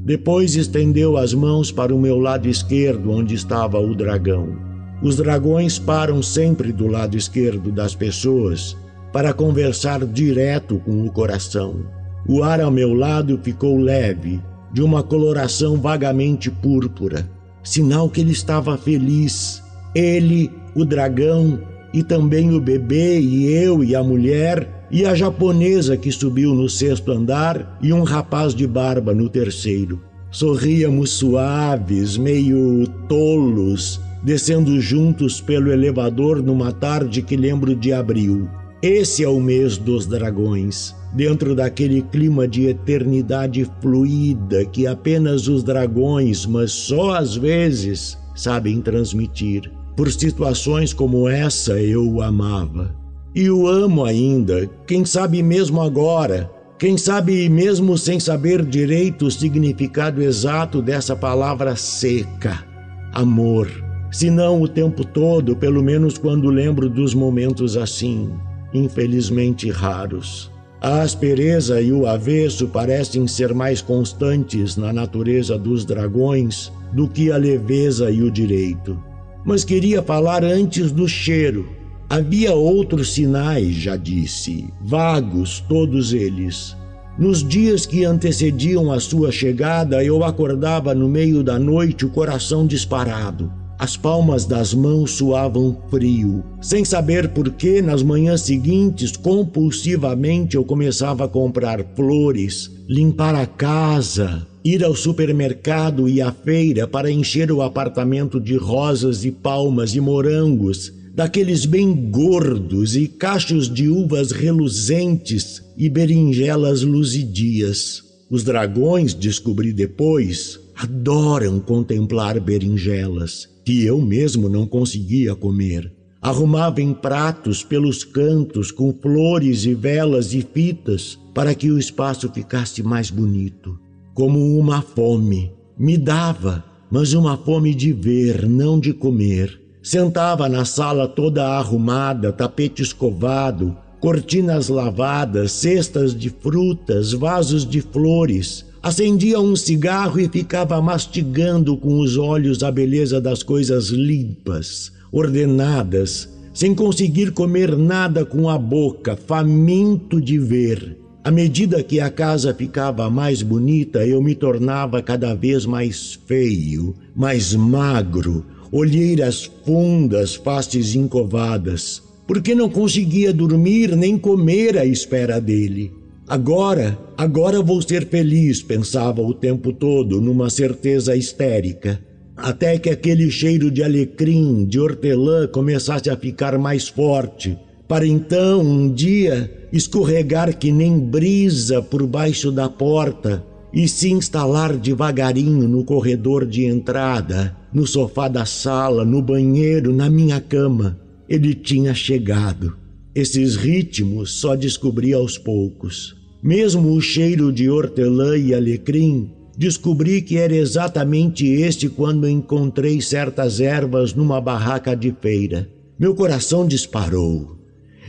Depois 0.04 0.56
estendeu 0.56 1.16
as 1.16 1.32
mãos 1.32 1.72
para 1.72 1.94
o 1.94 2.00
meu 2.00 2.18
lado 2.20 2.48
esquerdo, 2.48 3.12
onde 3.12 3.36
estava 3.36 3.80
o 3.80 3.94
dragão. 3.94 4.58
Os 5.02 5.18
dragões 5.18 5.78
param 5.78 6.24
sempre 6.24 6.72
do 6.72 6.88
lado 6.88 7.16
esquerdo 7.16 7.72
das 7.72 7.94
pessoas 7.94 8.76
para 9.14 9.32
conversar 9.32 10.04
direto 10.06 10.80
com 10.80 11.06
o 11.06 11.12
coração. 11.12 11.86
O 12.28 12.44
ar 12.44 12.60
ao 12.62 12.72
meu 12.72 12.94
lado 12.94 13.40
ficou 13.44 13.78
leve, 13.78 14.42
de 14.74 14.82
uma 14.82 15.04
coloração 15.04 15.78
vagamente 15.78 16.50
púrpura, 16.50 17.30
sinal 17.64 18.10
que 18.10 18.22
ele 18.22 18.32
estava 18.32 18.78
feliz. 18.78 19.62
Ele, 19.94 20.50
o 20.76 20.84
dragão 20.84 21.60
e 21.94 22.04
também 22.04 22.54
o 22.54 22.60
bebê 22.62 23.20
e 23.20 23.52
eu 23.52 23.84
e 23.84 23.96
a 23.96 24.04
mulher 24.04 24.88
e 24.92 25.06
a 25.06 25.16
japonesa 25.16 25.96
que 25.96 26.12
subiu 26.12 26.54
no 26.54 26.68
sexto 26.68 27.12
andar 27.12 27.78
e 27.82 27.94
um 27.94 28.04
rapaz 28.04 28.54
de 28.54 28.68
barba 28.68 29.14
no 29.14 29.30
terceiro. 29.30 30.02
Sorríamos 30.30 31.12
suaves, 31.12 32.18
meio 32.18 32.88
tolos, 33.08 34.00
descendo 34.24 34.80
juntos 34.80 35.42
pelo 35.42 35.72
elevador 35.72 36.42
numa 36.42 36.72
tarde 36.72 37.22
que 37.22 37.36
lembro 37.36 37.76
de 37.76 37.92
abril. 37.92 38.48
Esse 38.82 39.24
é 39.24 39.28
o 39.28 39.40
mês 39.40 39.78
dos 39.78 40.08
dragões, 40.08 40.96
dentro 41.14 41.56
daquele 41.56 42.02
clima 42.02 42.48
de 42.48 42.68
eternidade 42.68 43.70
fluida 43.82 44.66
que 44.66 44.88
apenas 44.88 45.48
os 45.48 45.64
dragões, 45.64 46.46
mas 46.46 46.72
só 46.72 47.16
às 47.16 47.36
vezes, 47.36 48.18
sabem 48.34 48.82
transmitir. 48.82 49.72
Por 50.02 50.12
situações 50.12 50.94
como 50.94 51.30
essa 51.30 51.74
eu 51.80 52.12
o 52.12 52.24
amava. 52.24 52.92
E 53.36 53.52
o 53.52 53.68
amo 53.68 54.04
ainda, 54.04 54.68
quem 54.88 55.06
sabe 55.06 55.44
mesmo 55.44 55.80
agora, 55.80 56.50
quem 56.80 56.98
sabe 56.98 57.48
mesmo 57.48 57.96
sem 58.00 58.20
saber 58.20 58.66
direito 58.66 59.28
o 59.28 59.32
significado 59.32 60.20
exato 60.24 60.82
dessa 60.82 61.16
palavra 61.16 61.76
seca, 61.76 62.66
amor. 63.14 63.70
Se 64.12 64.32
não 64.32 64.60
o 64.64 64.68
tempo 64.68 65.06
todo, 65.06 65.56
pelo 65.56 65.84
menos 65.84 66.18
quando 66.18 66.50
lembro 66.50 66.90
dos 66.90 67.14
momentos 67.14 67.78
assim, 67.78 68.32
infelizmente 68.74 69.70
raros. 69.70 70.50
A 70.82 71.04
aspereza 71.04 71.80
e 71.80 71.92
o 71.94 72.08
avesso 72.08 72.68
parecem 72.70 73.28
ser 73.28 73.54
mais 73.54 73.84
constantes 73.84 74.76
na 74.76 74.92
natureza 74.92 75.60
dos 75.60 75.86
dragões 75.86 76.72
do 76.92 77.08
que 77.08 77.32
a 77.32 77.38
leveza 77.38 78.10
e 78.10 78.24
o 78.24 78.32
direito. 78.32 79.11
Mas 79.46 79.64
queria 79.64 80.02
falar 80.02 80.44
antes 80.44 80.92
do 80.92 81.08
cheiro. 81.08 81.70
Havia 82.10 82.54
outros 82.54 83.14
sinais, 83.14 83.74
já 83.74 83.96
disse, 83.96 84.68
vagos 84.82 85.64
todos 85.68 86.14
eles. 86.14 86.76
Nos 87.18 87.44
dias 87.44 87.86
que 87.86 88.04
antecediam 88.04 88.92
a 88.92 89.00
sua 89.00 89.32
chegada, 89.32 90.04
eu 90.04 90.24
acordava 90.24 90.94
no 90.94 91.08
meio 91.08 91.44
da 91.44 91.58
noite, 91.58 92.06
o 92.06 92.10
coração 92.10 92.66
disparado. 92.68 93.52
As 93.78 93.98
palmas 93.98 94.46
das 94.46 94.74
mãos 94.74 95.12
suavam 95.12 95.76
frio. 95.90 96.44
Sem 96.62 96.86
saber 96.86 97.30
por 97.30 97.52
que, 97.52 97.82
nas 97.82 98.04
manhãs 98.04 98.42
seguintes, 98.42 99.18
compulsivamente 99.18 100.56
eu 100.56 100.64
começava 100.64 101.26
a 101.26 101.28
comprar 101.28 101.84
flores, 101.96 102.70
limpar 102.88 103.34
a 103.34 103.46
casa, 103.46 104.46
ir 104.64 104.84
ao 104.84 104.96
supermercado 104.96 106.08
e 106.08 106.22
à 106.22 106.32
feira 106.32 106.88
para 106.88 107.12
encher 107.12 107.52
o 107.52 107.62
apartamento 107.62 108.40
de 108.40 108.56
rosas 108.56 109.26
e 109.26 109.32
palmas 109.32 109.96
e 109.96 110.00
morangos, 110.00 110.94
daqueles 111.14 111.66
bem 111.66 111.94
gordos 112.10 112.96
e 112.96 113.08
cachos 113.08 113.72
de 113.72 113.88
uvas 113.88 114.32
reluzentes 114.32 115.62
e 115.78 115.90
berinjelas 115.90 116.84
luzidias. 116.84 118.04
Os 118.30 118.44
dragões, 118.44 119.14
descobri 119.14 119.74
depois, 119.74 120.60
adoram 120.76 121.60
contemplar 121.60 122.40
berinjelas 122.40 123.50
que 123.66 123.84
eu 123.86 124.02
mesmo 124.02 124.50
não 124.50 124.66
conseguia 124.66 125.36
comer. 125.36 125.92
Arrumava 126.22 126.82
em 126.82 126.94
pratos 126.94 127.64
pelos 127.64 128.04
cantos 128.04 128.72
com 128.72 128.94
flores 128.94 129.66
e 129.66 129.74
velas 129.74 130.34
e 130.34 130.42
fitas 130.42 131.18
para 131.34 131.54
que 131.56 131.72
o 131.72 131.80
espaço 131.80 132.32
ficasse 132.32 132.84
mais 132.84 133.10
bonito. 133.10 133.80
Como 134.14 134.58
uma 134.58 134.82
fome. 134.82 135.52
Me 135.78 135.98
dava, 135.98 136.64
mas 136.90 137.14
uma 137.14 137.38
fome 137.38 137.74
de 137.74 137.94
ver, 137.94 138.48
não 138.48 138.80
de 138.80 138.94
comer. 138.94 139.60
Sentava 139.82 140.48
na 140.48 140.66
sala 140.66 141.08
toda 141.08 141.58
arrumada, 141.58 142.32
tapete 142.32 142.82
escovado, 142.82 143.76
cortinas 144.00 144.70
lavadas, 144.70 145.52
cestas 145.52 146.14
de 146.14 146.30
frutas, 146.30 147.14
vasos 147.14 147.66
de 147.66 147.82
flores, 147.82 148.66
Acendia 148.84 149.40
um 149.40 149.56
cigarro 149.56 150.20
e 150.20 150.28
ficava 150.28 150.82
mastigando 150.82 151.78
com 151.78 152.00
os 152.00 152.18
olhos 152.18 152.64
a 152.64 152.72
beleza 152.72 153.22
das 153.22 153.44
coisas 153.44 153.90
limpas, 153.90 154.92
ordenadas, 155.12 156.28
sem 156.52 156.74
conseguir 156.74 157.32
comer 157.32 157.78
nada 157.78 158.26
com 158.26 158.50
a 158.50 158.58
boca, 158.58 159.16
faminto 159.16 160.20
de 160.20 160.40
ver. 160.40 160.98
À 161.24 161.30
medida 161.30 161.84
que 161.84 162.00
a 162.00 162.10
casa 162.10 162.52
ficava 162.52 163.08
mais 163.08 163.44
bonita, 163.44 164.04
eu 164.04 164.24
me 164.24 164.34
tornava 164.34 165.04
cada 165.04 165.36
vez 165.36 165.68
mais 165.68 166.20
feio, 166.26 166.96
mais 167.16 167.54
magro, 167.54 168.44
olheiras 168.72 169.44
fundas, 169.64 170.34
faces 170.34 170.96
encovadas, 170.96 172.02
porque 172.26 172.56
não 172.56 172.68
conseguia 172.68 173.32
dormir 173.32 173.96
nem 173.96 174.18
comer 174.18 174.80
à 174.80 174.86
espera 174.86 175.40
dele. 175.40 175.92
Agora, 176.28 176.98
agora 177.16 177.62
vou 177.62 177.80
ser 177.84 178.08
feliz, 178.08 178.64
pensava 178.64 179.22
o 179.22 179.32
tempo 179.32 179.72
todo, 179.72 180.20
numa 180.20 180.50
certeza 180.50 181.16
histérica. 181.16 182.00
Até 182.36 182.80
que 182.80 182.90
aquele 182.90 183.30
cheiro 183.30 183.70
de 183.70 183.84
alecrim, 183.84 184.66
de 184.66 184.80
hortelã 184.80 185.46
começasse 185.46 186.10
a 186.10 186.18
ficar 186.18 186.58
mais 186.58 186.88
forte, 186.88 187.56
para 187.88 188.08
então, 188.08 188.62
um 188.62 188.92
dia, 188.92 189.61
escorregar 189.72 190.58
que 190.58 190.72
nem 190.72 191.00
brisa 191.00 191.82
por 191.82 192.06
baixo 192.06 192.52
da 192.52 192.68
porta 192.68 193.46
e 193.74 193.88
se 193.88 194.12
instalar 194.12 194.76
devagarinho 194.76 195.68
no 195.68 195.84
corredor 195.86 196.46
de 196.46 196.66
entrada, 196.66 197.56
no 197.74 197.88
sofá 197.88 198.28
da 198.28 198.46
sala, 198.46 199.06
no 199.06 199.22
banheiro, 199.22 199.94
na 199.94 200.10
minha 200.10 200.42
cama. 200.42 201.00
Ele 201.30 201.54
tinha 201.54 201.94
chegado. 201.94 202.76
Esses 203.16 203.56
ritmos 203.56 204.34
só 204.34 204.56
descobri 204.56 205.14
aos 205.14 205.38
poucos. 205.38 206.16
Mesmo 206.44 206.92
o 206.92 207.02
cheiro 207.02 207.52
de 207.52 207.70
hortelã 207.70 208.38
e 208.38 208.54
alecrim, 208.54 209.32
descobri 209.58 210.22
que 210.22 210.38
era 210.38 210.56
exatamente 210.56 211.46
este 211.46 211.88
quando 211.88 212.28
encontrei 212.28 213.00
certas 213.00 213.60
ervas 213.60 214.14
numa 214.14 214.42
barraca 214.42 214.96
de 214.96 215.16
feira. 215.22 215.70
Meu 216.00 216.16
coração 216.16 216.68
disparou. 216.68 217.61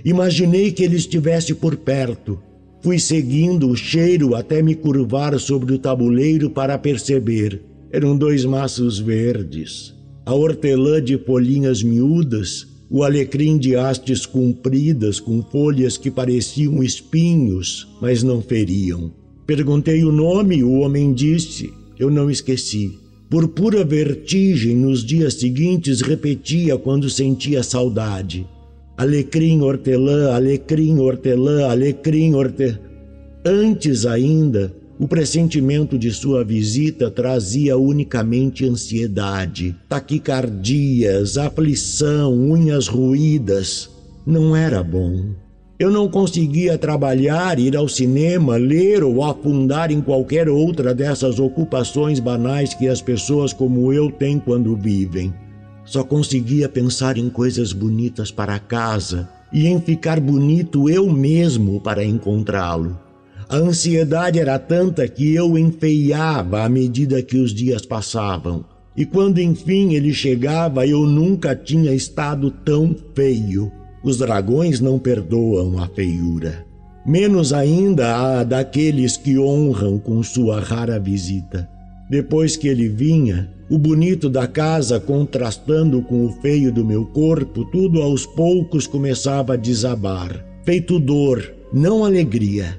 Imaginei 0.04 0.72
que 0.72 0.82
ele 0.82 0.96
estivesse 0.96 1.54
por 1.54 1.76
perto. 1.76 2.38
Fui 2.80 2.98
seguindo 2.98 3.68
o 3.68 3.76
cheiro 3.76 4.34
até 4.34 4.60
me 4.60 4.74
curvar 4.74 5.38
sobre 5.38 5.74
o 5.74 5.78
tabuleiro 5.78 6.50
para 6.50 6.76
perceber. 6.76 7.62
Eram 7.90 8.16
dois 8.16 8.44
maços 8.44 8.98
verdes. 8.98 9.94
A 10.26 10.34
hortelã 10.34 11.02
de 11.02 11.16
folhinhas 11.18 11.82
miúdas 11.82 12.66
o 12.94 13.02
alecrim 13.02 13.56
de 13.56 13.74
hastes 13.74 14.26
compridas 14.26 15.18
com 15.18 15.42
folhas 15.42 15.96
que 15.96 16.10
pareciam 16.10 16.82
espinhos, 16.82 17.88
mas 18.02 18.22
não 18.22 18.42
feriam. 18.42 19.10
Perguntei 19.46 20.04
o 20.04 20.12
nome 20.12 20.56
e 20.56 20.62
o 20.62 20.72
homem 20.72 21.14
disse: 21.14 21.72
Eu 21.98 22.10
não 22.10 22.30
esqueci. 22.30 22.98
Por 23.30 23.48
pura 23.48 23.82
vertigem, 23.82 24.76
nos 24.76 25.02
dias 25.02 25.34
seguintes 25.34 26.02
repetia 26.02 26.76
quando 26.76 27.08
sentia 27.08 27.62
saudade. 27.62 28.46
Alecrim 28.96 29.62
hortelã, 29.62 30.34
alecrim 30.34 30.98
hortelã, 30.98 31.68
alecrim 31.68 32.34
hortelã. 32.34 32.78
Antes 33.44 34.06
ainda, 34.06 34.72
o 35.00 35.08
pressentimento 35.08 35.98
de 35.98 36.12
sua 36.12 36.44
visita 36.44 37.10
trazia 37.10 37.76
unicamente 37.76 38.64
ansiedade, 38.64 39.74
taquicardias, 39.88 41.36
aflição, 41.36 42.32
unhas 42.32 42.86
ruídas. 42.86 43.90
Não 44.24 44.54
era 44.54 44.80
bom. 44.80 45.30
Eu 45.76 45.90
não 45.90 46.08
conseguia 46.08 46.78
trabalhar, 46.78 47.58
ir 47.58 47.76
ao 47.76 47.88
cinema, 47.88 48.56
ler 48.56 49.02
ou 49.02 49.24
afundar 49.24 49.90
em 49.90 50.00
qualquer 50.00 50.48
outra 50.48 50.94
dessas 50.94 51.40
ocupações 51.40 52.20
banais 52.20 52.72
que 52.72 52.86
as 52.86 53.02
pessoas 53.02 53.52
como 53.52 53.92
eu 53.92 54.08
têm 54.08 54.38
quando 54.38 54.76
vivem. 54.76 55.34
Só 55.92 56.02
conseguia 56.02 56.70
pensar 56.70 57.18
em 57.18 57.28
coisas 57.28 57.74
bonitas 57.74 58.30
para 58.30 58.58
casa 58.58 59.28
e 59.52 59.66
em 59.66 59.78
ficar 59.78 60.18
bonito 60.18 60.88
eu 60.88 61.06
mesmo 61.12 61.78
para 61.82 62.02
encontrá-lo. 62.02 62.98
A 63.46 63.56
ansiedade 63.56 64.38
era 64.40 64.58
tanta 64.58 65.06
que 65.06 65.34
eu 65.34 65.58
enfeiava 65.58 66.62
à 66.62 66.68
medida 66.70 67.22
que 67.22 67.36
os 67.36 67.52
dias 67.52 67.84
passavam. 67.84 68.64
E 68.96 69.04
quando 69.04 69.38
enfim 69.38 69.92
ele 69.92 70.14
chegava, 70.14 70.86
eu 70.86 71.00
nunca 71.02 71.54
tinha 71.54 71.92
estado 71.92 72.50
tão 72.50 72.96
feio. 73.14 73.70
Os 74.02 74.16
dragões 74.16 74.80
não 74.80 74.98
perdoam 74.98 75.78
a 75.78 75.86
feiura. 75.88 76.64
Menos 77.04 77.52
ainda 77.52 78.38
a 78.38 78.44
daqueles 78.44 79.18
que 79.18 79.38
honram 79.38 79.98
com 79.98 80.22
sua 80.22 80.58
rara 80.58 80.98
visita. 80.98 81.68
Depois 82.08 82.56
que 82.56 82.68
ele 82.68 82.88
vinha, 82.88 83.50
o 83.72 83.78
bonito 83.78 84.28
da 84.28 84.46
casa 84.46 85.00
contrastando 85.00 86.02
com 86.02 86.26
o 86.26 86.32
feio 86.42 86.70
do 86.70 86.84
meu 86.84 87.06
corpo, 87.06 87.64
tudo 87.64 88.02
aos 88.02 88.26
poucos 88.26 88.86
começava 88.86 89.54
a 89.54 89.56
desabar. 89.56 90.44
Feito 90.62 91.00
dor, 91.00 91.54
não 91.72 92.04
alegria. 92.04 92.78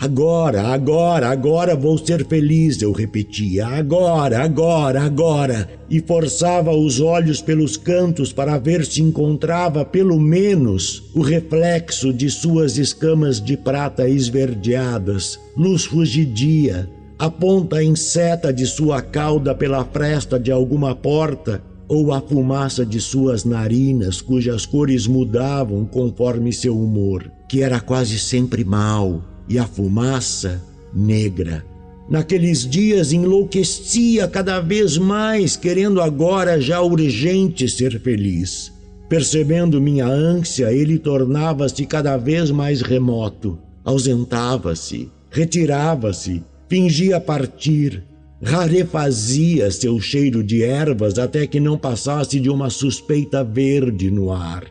Agora, 0.00 0.62
agora, 0.68 1.28
agora 1.28 1.76
vou 1.76 1.98
ser 1.98 2.26
feliz, 2.26 2.80
eu 2.80 2.90
repetia. 2.90 3.66
Agora, 3.66 4.42
agora, 4.42 5.02
agora. 5.02 5.68
E 5.90 6.00
forçava 6.00 6.74
os 6.74 7.02
olhos 7.02 7.42
pelos 7.42 7.76
cantos 7.76 8.32
para 8.32 8.56
ver 8.56 8.86
se 8.86 9.02
encontrava 9.02 9.84
pelo 9.84 10.18
menos 10.18 11.10
o 11.14 11.20
reflexo 11.20 12.14
de 12.14 12.30
suas 12.30 12.78
escamas 12.78 13.44
de 13.44 13.58
prata 13.58 14.08
esverdeadas, 14.08 15.38
luz 15.54 15.84
fugidia, 15.84 16.88
a 17.20 17.28
ponta 17.28 17.84
inseta 17.84 18.50
de 18.50 18.64
sua 18.64 19.02
cauda 19.02 19.54
pela 19.54 19.84
fresta 19.84 20.40
de 20.40 20.50
alguma 20.50 20.94
porta, 20.94 21.62
ou 21.86 22.14
a 22.14 22.20
fumaça 22.22 22.86
de 22.86 22.98
suas 22.98 23.44
narinas, 23.44 24.22
cujas 24.22 24.64
cores 24.64 25.06
mudavam 25.06 25.84
conforme 25.84 26.50
seu 26.50 26.74
humor, 26.74 27.30
que 27.46 27.60
era 27.60 27.78
quase 27.78 28.18
sempre 28.18 28.64
mau, 28.64 29.22
e 29.46 29.58
a 29.58 29.66
fumaça 29.66 30.62
negra. 30.94 31.62
Naqueles 32.08 32.66
dias 32.66 33.12
enlouquecia 33.12 34.26
cada 34.26 34.58
vez 34.58 34.96
mais, 34.96 35.56
querendo 35.56 36.00
agora 36.00 36.58
já 36.58 36.80
urgente 36.80 37.68
ser 37.68 38.00
feliz. 38.00 38.72
Percebendo 39.10 39.78
minha 39.78 40.06
ânsia, 40.06 40.72
ele 40.72 40.98
tornava-se 40.98 41.84
cada 41.84 42.16
vez 42.16 42.50
mais 42.50 42.80
remoto, 42.80 43.58
ausentava-se, 43.84 45.10
retirava-se, 45.30 46.42
fingia 46.70 47.18
partir, 47.18 48.04
rarefazia 48.40 49.72
seu 49.72 50.00
cheiro 50.00 50.40
de 50.40 50.62
ervas 50.62 51.18
até 51.18 51.44
que 51.44 51.58
não 51.58 51.76
passasse 51.76 52.38
de 52.38 52.48
uma 52.48 52.70
suspeita 52.70 53.42
verde 53.42 54.08
no 54.08 54.30
ar. 54.30 54.66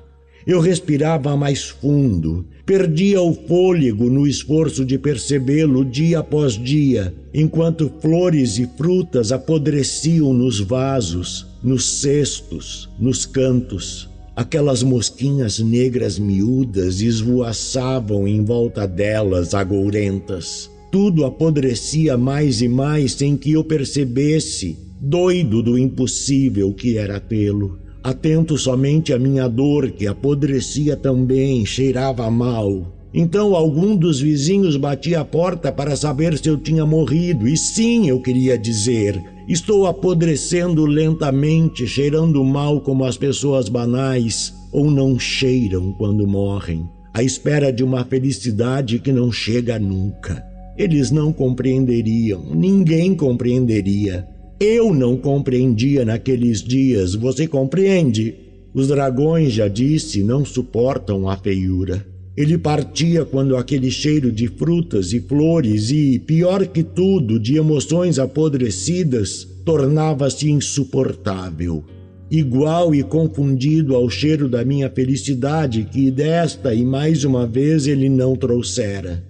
Eu 0.48 0.62
respirava 0.62 1.36
mais 1.36 1.66
fundo, 1.66 2.46
perdia 2.66 3.22
o 3.22 3.34
fôlego 3.34 4.10
no 4.10 4.26
esforço 4.26 4.86
de 4.86 4.98
percebê-lo 4.98 5.84
dia 5.84 6.20
após 6.20 6.54
dia, 6.54 7.14
enquanto 7.34 7.92
flores 8.00 8.58
e 8.58 8.66
frutas 8.78 9.34
apodreciam 9.34 10.34
nos 10.34 10.62
vasos, 10.62 11.46
nos 11.62 12.00
cestos, 12.00 12.90
nos 12.98 13.26
cantos. 13.26 14.10
Aquelas 14.38 14.82
mosquinhas 14.84 15.60
negras 15.60 16.18
miúdas 16.18 17.02
esvoaçavam 17.02 18.26
em 18.26 18.42
volta 18.42 18.88
delas, 18.88 19.54
agourentas. 19.54 20.72
Tudo 20.92 21.24
apodrecia 21.24 22.18
mais 22.18 22.62
e 22.62 22.68
mais 22.68 23.14
sem 23.14 23.38
que 23.38 23.52
eu 23.52 23.64
percebesse, 23.64 24.76
doido 25.00 25.62
do 25.62 25.78
impossível 25.78 26.74
que 26.74 26.98
era 26.98 27.20
tê-lo. 27.20 27.78
Atento 28.04 28.58
somente 28.58 29.14
à 29.14 29.20
minha 29.20 29.48
dor, 29.48 29.92
que 29.92 30.08
apodrecia 30.08 30.96
também, 30.96 31.64
cheirava 31.64 32.30
mal. 32.32 32.96
Então 33.14 33.56
algum 33.56 33.96
dos 33.96 34.20
vizinhos 34.20 34.78
batia 34.78 35.20
a 35.20 35.26
porta 35.26 35.72
para 35.72 35.96
saber 35.96 36.36
se 36.38 36.48
eu 36.48 36.58
tinha 36.58 36.86
morrido, 36.88 37.48
e 37.48 37.56
sim, 37.56 38.08
eu 38.08 38.20
queria 38.20 38.58
dizer, 38.58 39.22
estou 39.48 39.86
apodrecendo 39.86 40.86
lentamente, 40.86 41.86
cheirando 41.86 42.44
mal 42.44 42.82
como 42.82 43.06
as 43.06 43.18
pessoas 43.18 43.70
banais, 43.70 44.54
ou 44.72 44.90
não 44.90 45.20
cheiram 45.20 45.92
quando 45.94 46.28
morrem, 46.28 46.88
à 47.14 47.22
espera 47.22 47.72
de 47.72 47.84
uma 47.84 48.04
felicidade 48.06 48.98
que 48.98 49.12
não 49.12 49.32
chega 49.32 49.78
nunca. 49.78 50.49
Eles 50.80 51.12
não 51.12 51.34
compreenderiam, 51.34 52.56
ninguém 52.56 53.14
compreenderia. 53.14 54.26
Eu 54.58 54.94
não 54.94 55.18
compreendia 55.18 56.06
naqueles 56.06 56.64
dias, 56.64 57.14
você 57.16 57.46
compreende? 57.46 58.34
Os 58.74 58.88
dragões, 58.88 59.52
já 59.52 59.68
disse, 59.68 60.24
não 60.24 60.46
suportam 60.46 61.28
a 61.28 61.36
feiura. 61.36 62.08
Ele 62.38 62.58
partia 62.58 63.26
quando 63.26 63.58
aquele 63.58 63.92
cheiro 63.92 64.32
de 64.32 64.48
frutas 64.48 65.12
e 65.12 65.20
flores 65.20 65.92
e, 65.92 66.18
pior 66.18 66.66
que 66.66 66.82
tudo, 66.82 67.38
de 67.38 67.58
emoções 67.58 68.18
apodrecidas, 68.18 69.46
tornava-se 69.66 70.50
insuportável. 70.50 71.84
Igual 72.32 72.96
e 72.96 73.04
confundido 73.04 73.98
ao 73.98 74.10
cheiro 74.10 74.48
da 74.48 74.64
minha 74.64 74.90
felicidade 74.90 75.90
que 75.92 76.10
desta 76.10 76.74
e 76.74 76.86
mais 76.86 77.26
uma 77.26 77.46
vez 77.46 77.86
ele 77.86 78.08
não 78.08 78.34
trouxera. 78.34 79.29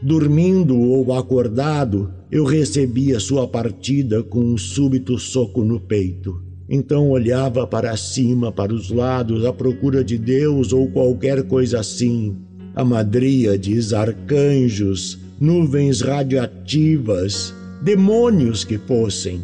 Dormindo 0.00 0.78
ou 0.78 1.12
acordado, 1.12 2.12
eu 2.30 2.44
recebia 2.44 3.18
sua 3.18 3.48
partida 3.48 4.22
com 4.22 4.40
um 4.40 4.56
súbito 4.56 5.18
soco 5.18 5.64
no 5.64 5.80
peito. 5.80 6.40
Então 6.68 7.10
olhava 7.10 7.66
para 7.66 7.96
cima, 7.96 8.52
para 8.52 8.72
os 8.72 8.90
lados, 8.90 9.44
à 9.44 9.52
procura 9.52 10.04
de 10.04 10.18
Deus 10.18 10.72
ou 10.72 10.88
qualquer 10.88 11.42
coisa 11.44 11.80
assim. 11.80 12.36
Amadríades, 12.76 13.92
arcanjos, 13.92 15.18
nuvens 15.40 16.00
radioativas, 16.00 17.52
demônios 17.82 18.64
que 18.64 18.78
fossem. 18.78 19.40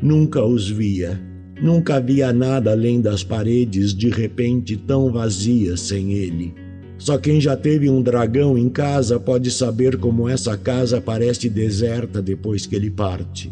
Nunca 0.00 0.42
os 0.42 0.70
via. 0.70 1.20
Nunca 1.60 1.96
havia 1.96 2.32
nada 2.32 2.70
além 2.70 3.02
das 3.02 3.22
paredes 3.22 3.92
de 3.92 4.08
repente 4.08 4.78
tão 4.78 5.12
vazias 5.12 5.80
sem 5.80 6.12
ele. 6.14 6.54
Só 7.00 7.16
quem 7.16 7.40
já 7.40 7.56
teve 7.56 7.88
um 7.88 8.02
dragão 8.02 8.58
em 8.58 8.68
casa 8.68 9.18
pode 9.18 9.50
saber 9.50 9.96
como 9.96 10.28
essa 10.28 10.54
casa 10.56 11.00
parece 11.00 11.48
deserta 11.48 12.20
depois 12.20 12.66
que 12.66 12.76
ele 12.76 12.90
parte. 12.90 13.50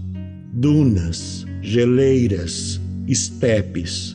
Dunas, 0.53 1.47
geleiras, 1.63 2.79
estepes. 3.07 4.15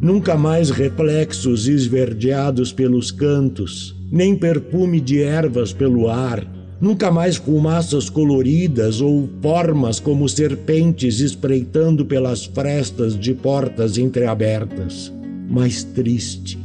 Nunca 0.00 0.36
mais 0.36 0.68
reflexos 0.70 1.68
esverdeados 1.68 2.72
pelos 2.72 3.12
cantos, 3.12 3.94
nem 4.10 4.34
perfume 4.34 5.00
de 5.00 5.22
ervas 5.22 5.72
pelo 5.72 6.08
ar. 6.08 6.44
Nunca 6.80 7.08
mais 7.08 7.36
fumaças 7.36 8.10
coloridas 8.10 9.00
ou 9.00 9.28
formas 9.40 10.00
como 10.00 10.28
serpentes 10.28 11.20
espreitando 11.20 12.04
pelas 12.04 12.46
frestas 12.46 13.16
de 13.16 13.32
portas 13.32 13.96
entreabertas. 13.96 15.12
Mais 15.48 15.84
triste, 15.84 16.58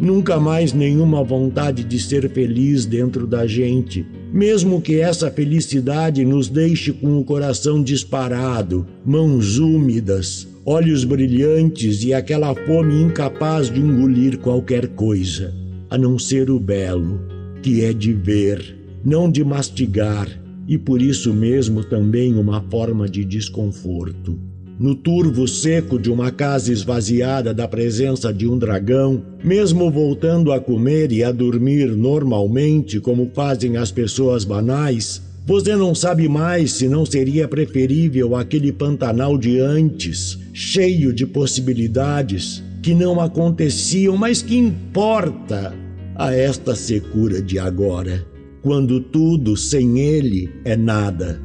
Nunca 0.00 0.38
mais 0.38 0.72
nenhuma 0.72 1.24
vontade 1.24 1.82
de 1.82 1.98
ser 1.98 2.30
feliz 2.30 2.86
dentro 2.86 3.26
da 3.26 3.48
gente, 3.48 4.06
mesmo 4.32 4.80
que 4.80 5.00
essa 5.00 5.28
felicidade 5.28 6.24
nos 6.24 6.48
deixe 6.48 6.92
com 6.92 7.18
o 7.18 7.24
coração 7.24 7.82
disparado, 7.82 8.86
mãos 9.04 9.58
úmidas, 9.58 10.46
olhos 10.64 11.02
brilhantes 11.02 12.04
e 12.04 12.14
aquela 12.14 12.54
fome 12.54 13.02
incapaz 13.02 13.68
de 13.68 13.80
engolir 13.80 14.38
qualquer 14.38 14.86
coisa, 14.88 15.52
a 15.90 15.98
não 15.98 16.16
ser 16.16 16.48
o 16.48 16.60
belo, 16.60 17.20
que 17.60 17.84
é 17.84 17.92
de 17.92 18.12
ver, 18.12 18.78
não 19.04 19.28
de 19.28 19.42
mastigar, 19.42 20.28
e 20.68 20.78
por 20.78 21.02
isso 21.02 21.34
mesmo 21.34 21.82
também 21.82 22.34
uma 22.34 22.62
forma 22.70 23.08
de 23.08 23.24
desconforto 23.24 24.47
no 24.78 24.94
turvo 24.94 25.48
seco 25.48 25.98
de 25.98 26.08
uma 26.08 26.30
casa 26.30 26.72
esvaziada 26.72 27.52
da 27.52 27.66
presença 27.66 28.32
de 28.32 28.46
um 28.46 28.56
dragão, 28.56 29.20
mesmo 29.42 29.90
voltando 29.90 30.52
a 30.52 30.60
comer 30.60 31.10
e 31.10 31.24
a 31.24 31.32
dormir 31.32 31.88
normalmente 31.96 33.00
como 33.00 33.28
fazem 33.34 33.76
as 33.76 33.90
pessoas 33.90 34.44
banais, 34.44 35.20
você 35.44 35.74
não 35.74 35.94
sabe 35.94 36.28
mais 36.28 36.72
se 36.72 36.88
não 36.88 37.04
seria 37.04 37.48
preferível 37.48 38.36
aquele 38.36 38.70
pantanal 38.70 39.36
de 39.36 39.58
antes, 39.58 40.38
cheio 40.52 41.12
de 41.12 41.26
possibilidades 41.26 42.62
que 42.80 42.94
não 42.94 43.20
aconteciam, 43.20 44.16
mas 44.16 44.42
que 44.42 44.56
importa 44.56 45.74
a 46.14 46.32
esta 46.32 46.76
secura 46.76 47.42
de 47.42 47.58
agora, 47.58 48.24
quando 48.62 49.00
tudo 49.00 49.56
sem 49.56 49.98
ele 49.98 50.50
é 50.64 50.76
nada. 50.76 51.40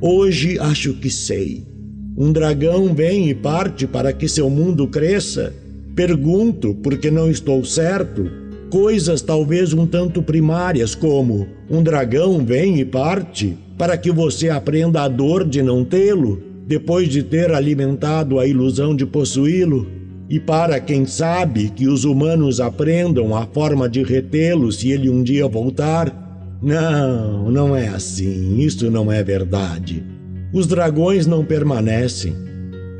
Hoje 0.00 0.58
acho 0.58 0.92
que 0.94 1.08
sei 1.08 1.73
um 2.16 2.32
dragão 2.32 2.94
vem 2.94 3.28
e 3.28 3.34
parte 3.34 3.86
para 3.86 4.12
que 4.12 4.28
seu 4.28 4.48
mundo 4.48 4.86
cresça? 4.86 5.52
Pergunto, 5.96 6.74
porque 6.82 7.10
não 7.10 7.28
estou 7.28 7.64
certo, 7.64 8.30
coisas 8.70 9.20
talvez 9.20 9.72
um 9.72 9.84
tanto 9.84 10.22
primárias, 10.22 10.94
como 10.94 11.46
um 11.68 11.82
dragão 11.82 12.44
vem 12.44 12.78
e 12.78 12.84
parte 12.84 13.56
para 13.76 13.96
que 13.96 14.12
você 14.12 14.48
aprenda 14.48 15.02
a 15.02 15.08
dor 15.08 15.44
de 15.44 15.60
não 15.60 15.84
tê-lo, 15.84 16.40
depois 16.66 17.08
de 17.08 17.22
ter 17.22 17.52
alimentado 17.52 18.38
a 18.38 18.46
ilusão 18.46 18.94
de 18.94 19.04
possuí-lo, 19.04 19.86
e 20.30 20.38
para, 20.38 20.80
quem 20.80 21.04
sabe, 21.04 21.68
que 21.68 21.86
os 21.86 22.04
humanos 22.04 22.60
aprendam 22.60 23.36
a 23.36 23.44
forma 23.44 23.88
de 23.88 24.02
retê-lo 24.02 24.70
se 24.72 24.90
ele 24.90 25.10
um 25.10 25.22
dia 25.22 25.46
voltar? 25.46 26.56
Não, 26.62 27.50
não 27.50 27.76
é 27.76 27.88
assim, 27.88 28.58
isso 28.60 28.90
não 28.90 29.12
é 29.12 29.22
verdade. 29.22 30.13
Os 30.54 30.68
dragões 30.68 31.26
não 31.26 31.44
permanecem. 31.44 32.32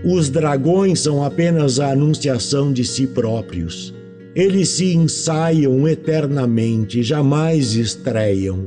Os 0.05 0.29
dragões 0.29 0.99
são 0.99 1.23
apenas 1.23 1.79
a 1.79 1.93
anunciação 1.93 2.73
de 2.73 2.85
si 2.85 3.07
próprios. 3.07 3.95
Eles 4.35 4.71
se 4.71 4.93
ensaiam 4.93 5.87
eternamente, 5.87 7.01
jamais 7.01 7.77
estreiam. 7.77 8.67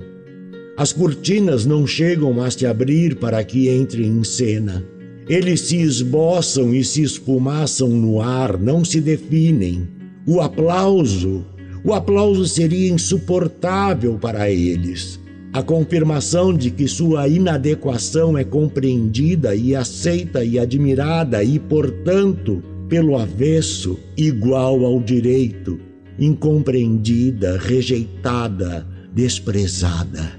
As 0.77 0.93
cortinas 0.93 1.65
não 1.65 1.85
chegam 1.85 2.41
a 2.41 2.49
se 2.49 2.65
abrir 2.65 3.17
para 3.17 3.43
que 3.43 3.67
entre 3.67 4.05
em 4.05 4.23
cena. 4.23 4.81
Eles 5.27 5.59
se 5.59 5.81
esboçam 5.81 6.73
e 6.73 6.81
se 6.81 7.01
esfumaçam 7.01 7.89
no 7.89 8.21
ar, 8.21 8.57
não 8.57 8.85
se 8.85 9.01
definem. 9.01 9.85
O 10.25 10.39
aplauso, 10.39 11.45
o 11.83 11.93
aplauso 11.93 12.47
seria 12.47 12.89
insuportável 12.89 14.17
para 14.17 14.49
eles 14.49 15.19
a 15.53 15.63
confirmação 15.63 16.53
de 16.53 16.69
que 16.69 16.87
sua 16.87 17.27
inadequação 17.27 18.37
é 18.37 18.43
compreendida 18.43 19.55
e 19.55 19.75
aceita 19.75 20.43
e 20.43 20.59
admirada 20.59 21.43
e, 21.43 21.57
portanto, 21.57 22.61
pelo 22.89 23.17
avesso, 23.17 23.97
igual 24.15 24.85
ao 24.85 24.99
direito, 24.99 25.79
incompreendida, 26.19 27.57
rejeitada, 27.57 28.85
desprezada. 29.13 30.31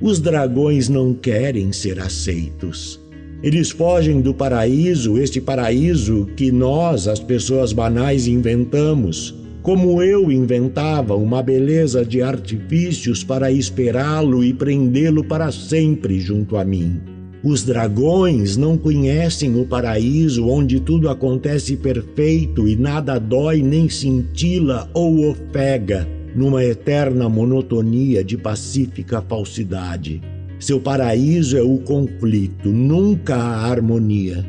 Os 0.00 0.18
dragões 0.18 0.88
não 0.88 1.14
querem 1.14 1.72
ser 1.72 2.00
aceitos. 2.00 3.00
Eles 3.42 3.70
fogem 3.70 4.20
do 4.20 4.32
paraíso, 4.32 5.18
este 5.18 5.40
paraíso 5.40 6.26
que 6.36 6.50
nós, 6.50 7.06
as 7.06 7.20
pessoas 7.20 7.72
banais, 7.72 8.26
inventamos. 8.26 9.34
Como 9.64 10.02
eu 10.02 10.30
inventava 10.30 11.16
uma 11.16 11.42
beleza 11.42 12.04
de 12.04 12.20
artifícios 12.20 13.24
para 13.24 13.50
esperá-lo 13.50 14.44
e 14.44 14.52
prendê-lo 14.52 15.24
para 15.24 15.50
sempre 15.50 16.20
junto 16.20 16.58
a 16.58 16.64
mim. 16.66 17.00
Os 17.42 17.62
dragões 17.62 18.58
não 18.58 18.76
conhecem 18.76 19.58
o 19.58 19.64
paraíso 19.64 20.46
onde 20.46 20.80
tudo 20.80 21.08
acontece 21.08 21.78
perfeito 21.78 22.68
e 22.68 22.76
nada 22.76 23.18
dói 23.18 23.62
nem 23.62 23.88
cintila 23.88 24.86
ou 24.92 25.30
ofega 25.30 26.06
numa 26.36 26.62
eterna 26.62 27.26
monotonia 27.26 28.22
de 28.22 28.36
pacífica 28.36 29.22
falsidade. 29.22 30.20
Seu 30.60 30.78
paraíso 30.78 31.56
é 31.56 31.62
o 31.62 31.78
conflito, 31.78 32.68
nunca 32.68 33.34
a 33.34 33.64
harmonia. 33.64 34.44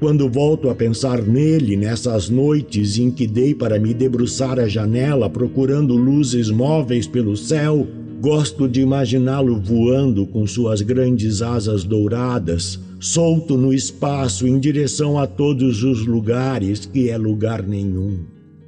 Quando 0.00 0.28
volto 0.28 0.68
a 0.68 0.74
pensar 0.74 1.22
nele 1.22 1.76
nessas 1.76 2.28
noites 2.28 2.98
em 2.98 3.10
que 3.10 3.26
dei 3.26 3.54
para 3.54 3.78
me 3.78 3.94
debruçar 3.94 4.58
à 4.58 4.66
janela 4.66 5.30
procurando 5.30 5.94
luzes 5.94 6.50
móveis 6.50 7.06
pelo 7.06 7.36
céu, 7.36 7.86
Gosto 8.20 8.68
de 8.68 8.82
imaginá-lo 8.82 9.58
voando 9.58 10.26
com 10.26 10.46
suas 10.46 10.82
grandes 10.82 11.40
asas 11.40 11.84
douradas, 11.84 12.78
solto 12.98 13.56
no 13.56 13.72
espaço 13.72 14.46
em 14.46 14.58
direção 14.58 15.18
a 15.18 15.26
todos 15.26 15.82
os 15.82 16.04
lugares 16.04 16.84
que 16.84 17.08
é 17.08 17.16
lugar 17.16 17.66
nenhum. 17.66 18.18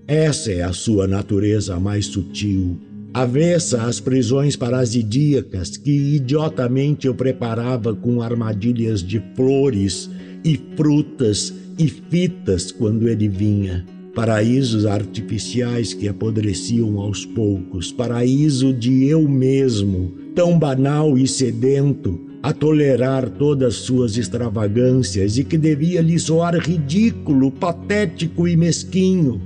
Essa 0.07 0.53
é 0.53 0.63
a 0.63 0.73
sua 0.73 1.07
natureza 1.07 1.79
mais 1.79 2.07
sutil, 2.07 2.79
avessa 3.13 3.83
às 3.83 4.01
prisões 4.01 4.57
parasidíacas 4.57 5.77
que 5.77 6.17
idiotamente 6.17 7.07
eu 7.07 7.15
preparava 7.15 7.95
com 7.95 8.23
armadilhas 8.23 9.03
de 9.03 9.23
flores 9.37 10.09
e 10.45 10.59
frutas 10.77 11.53
e 11.79 11.89
fitas 11.89 12.71
quando 12.71 13.09
ele 13.09 13.29
vinha 13.29 13.85
paraísos 14.15 14.85
artificiais 14.85 15.95
que 15.95 16.07
apodreciam 16.09 16.99
aos 17.01 17.25
poucos, 17.25 17.91
paraíso 17.91 18.73
de 18.73 19.05
eu 19.05 19.27
mesmo, 19.27 20.13
tão 20.35 20.59
banal 20.59 21.17
e 21.17 21.27
sedento, 21.27 22.21
a 22.43 22.53
tolerar 22.53 23.31
todas 23.31 23.75
suas 23.77 24.17
extravagâncias 24.17 25.39
e 25.39 25.45
que 25.45 25.57
devia 25.57 26.01
lhe 26.03 26.19
soar 26.19 26.57
ridículo, 26.57 27.51
patético 27.51 28.49
e 28.49 28.57
mesquinho. 28.57 29.41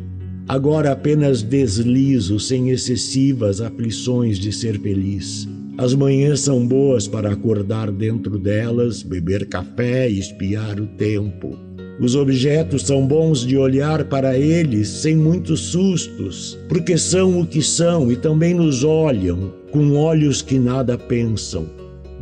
Agora 0.48 0.92
apenas 0.92 1.42
deslizo 1.42 2.40
sem 2.40 2.70
excessivas 2.70 3.60
aflições 3.60 4.38
de 4.38 4.52
ser 4.52 4.80
feliz. 4.80 5.48
As 5.78 5.94
manhãs 5.94 6.40
são 6.40 6.66
boas 6.66 7.06
para 7.06 7.30
acordar 7.30 7.92
dentro 7.92 8.38
delas, 8.38 9.02
beber 9.02 9.46
café 9.46 10.08
e 10.08 10.18
espiar 10.18 10.80
o 10.80 10.86
tempo. 10.86 11.54
Os 12.00 12.14
objetos 12.14 12.82
são 12.82 13.06
bons 13.06 13.40
de 13.40 13.58
olhar 13.58 14.04
para 14.04 14.38
eles 14.38 14.88
sem 14.88 15.14
muitos 15.14 15.60
sustos, 15.60 16.58
porque 16.66 16.96
são 16.96 17.40
o 17.40 17.46
que 17.46 17.60
são 17.60 18.10
e 18.10 18.16
também 18.16 18.54
nos 18.54 18.84
olham 18.84 19.52
com 19.70 19.96
olhos 19.96 20.40
que 20.40 20.58
nada 20.58 20.96
pensam. 20.96 21.66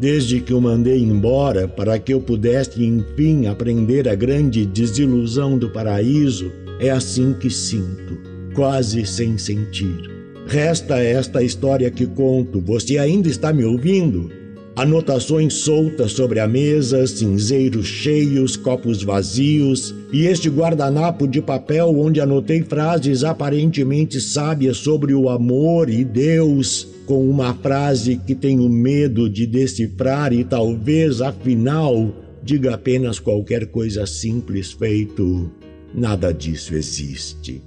Desde 0.01 0.41
que 0.41 0.53
o 0.53 0.61
mandei 0.61 1.01
embora 1.01 1.69
para 1.69 1.97
que 1.97 2.13
eu 2.13 2.21
pudesse 2.21 2.85
enfim 2.85 3.47
aprender 3.47 4.09
a 4.09 4.17
grande 4.17 4.67
desilusão 4.67 5.57
do 5.57 5.71
paraíso, 5.71 6.51
é 6.81 6.91
assim 6.91 7.33
que 7.33 7.49
sinto, 7.49 8.19
quase 8.53 9.07
sem 9.07 9.39
sentir. 9.39 10.24
Resta 10.47 10.99
esta 10.99 11.43
história 11.43 11.91
que 11.91 12.07
conto. 12.07 12.61
Você 12.61 12.99
ainda 12.99 13.29
está 13.29 13.53
me 13.53 13.65
ouvindo? 13.65 14.31
Anotações 14.77 15.55
soltas 15.55 16.13
sobre 16.13 16.41
a 16.41 16.49
mesa, 16.49 17.07
cinzeiros 17.07 17.87
cheios, 17.87 18.57
copos 18.57 19.03
vazios 19.03 19.95
e 20.13 20.27
este 20.27 20.51
guardanapo 20.51 21.29
de 21.29 21.41
papel 21.41 21.97
onde 21.97 22.21
anotei 22.21 22.61
frases 22.63 23.23
aparentemente 23.23 24.21
sábias 24.21 24.79
sobre 24.79 25.15
o 25.15 25.29
amor 25.29 25.89
e 25.89 26.05
Deus, 26.05 26.89
com 27.07 27.29
uma 27.29 27.55
frase 27.55 28.21
que 28.27 28.35
tenho 28.35 28.69
medo 28.69 29.31
de 29.31 29.47
decifrar 29.47 30.33
e 30.33 30.43
talvez, 30.43 31.21
afinal, 31.21 32.13
diga 32.43 32.75
apenas 32.75 33.21
qualquer 33.21 33.67
coisa 33.67 34.05
simples 34.07 34.73
feito. 34.73 35.51
Nada 35.95 36.35
disso 36.35 36.75
existe. 36.75 37.63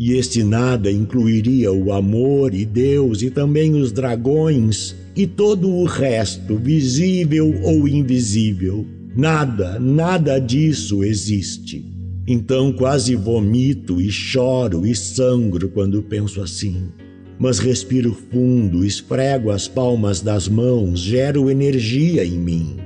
E 0.00 0.12
este 0.12 0.44
nada 0.44 0.92
incluiria 0.92 1.72
o 1.72 1.92
amor 1.92 2.54
e 2.54 2.64
Deus 2.64 3.20
e 3.20 3.30
também 3.30 3.74
os 3.74 3.90
dragões 3.90 4.94
e 5.16 5.26
todo 5.26 5.68
o 5.68 5.84
resto, 5.84 6.56
visível 6.56 7.52
ou 7.64 7.88
invisível. 7.88 8.86
Nada, 9.16 9.80
nada 9.80 10.38
disso 10.38 11.02
existe. 11.02 11.84
Então 12.28 12.72
quase 12.72 13.16
vomito 13.16 14.00
e 14.00 14.08
choro 14.08 14.86
e 14.86 14.94
sangro 14.94 15.68
quando 15.68 16.00
penso 16.00 16.40
assim. 16.40 16.92
Mas 17.36 17.58
respiro 17.58 18.16
fundo, 18.30 18.84
esfrego 18.84 19.50
as 19.50 19.66
palmas 19.66 20.20
das 20.20 20.46
mãos, 20.46 21.00
gero 21.00 21.50
energia 21.50 22.24
em 22.24 22.38
mim. 22.38 22.76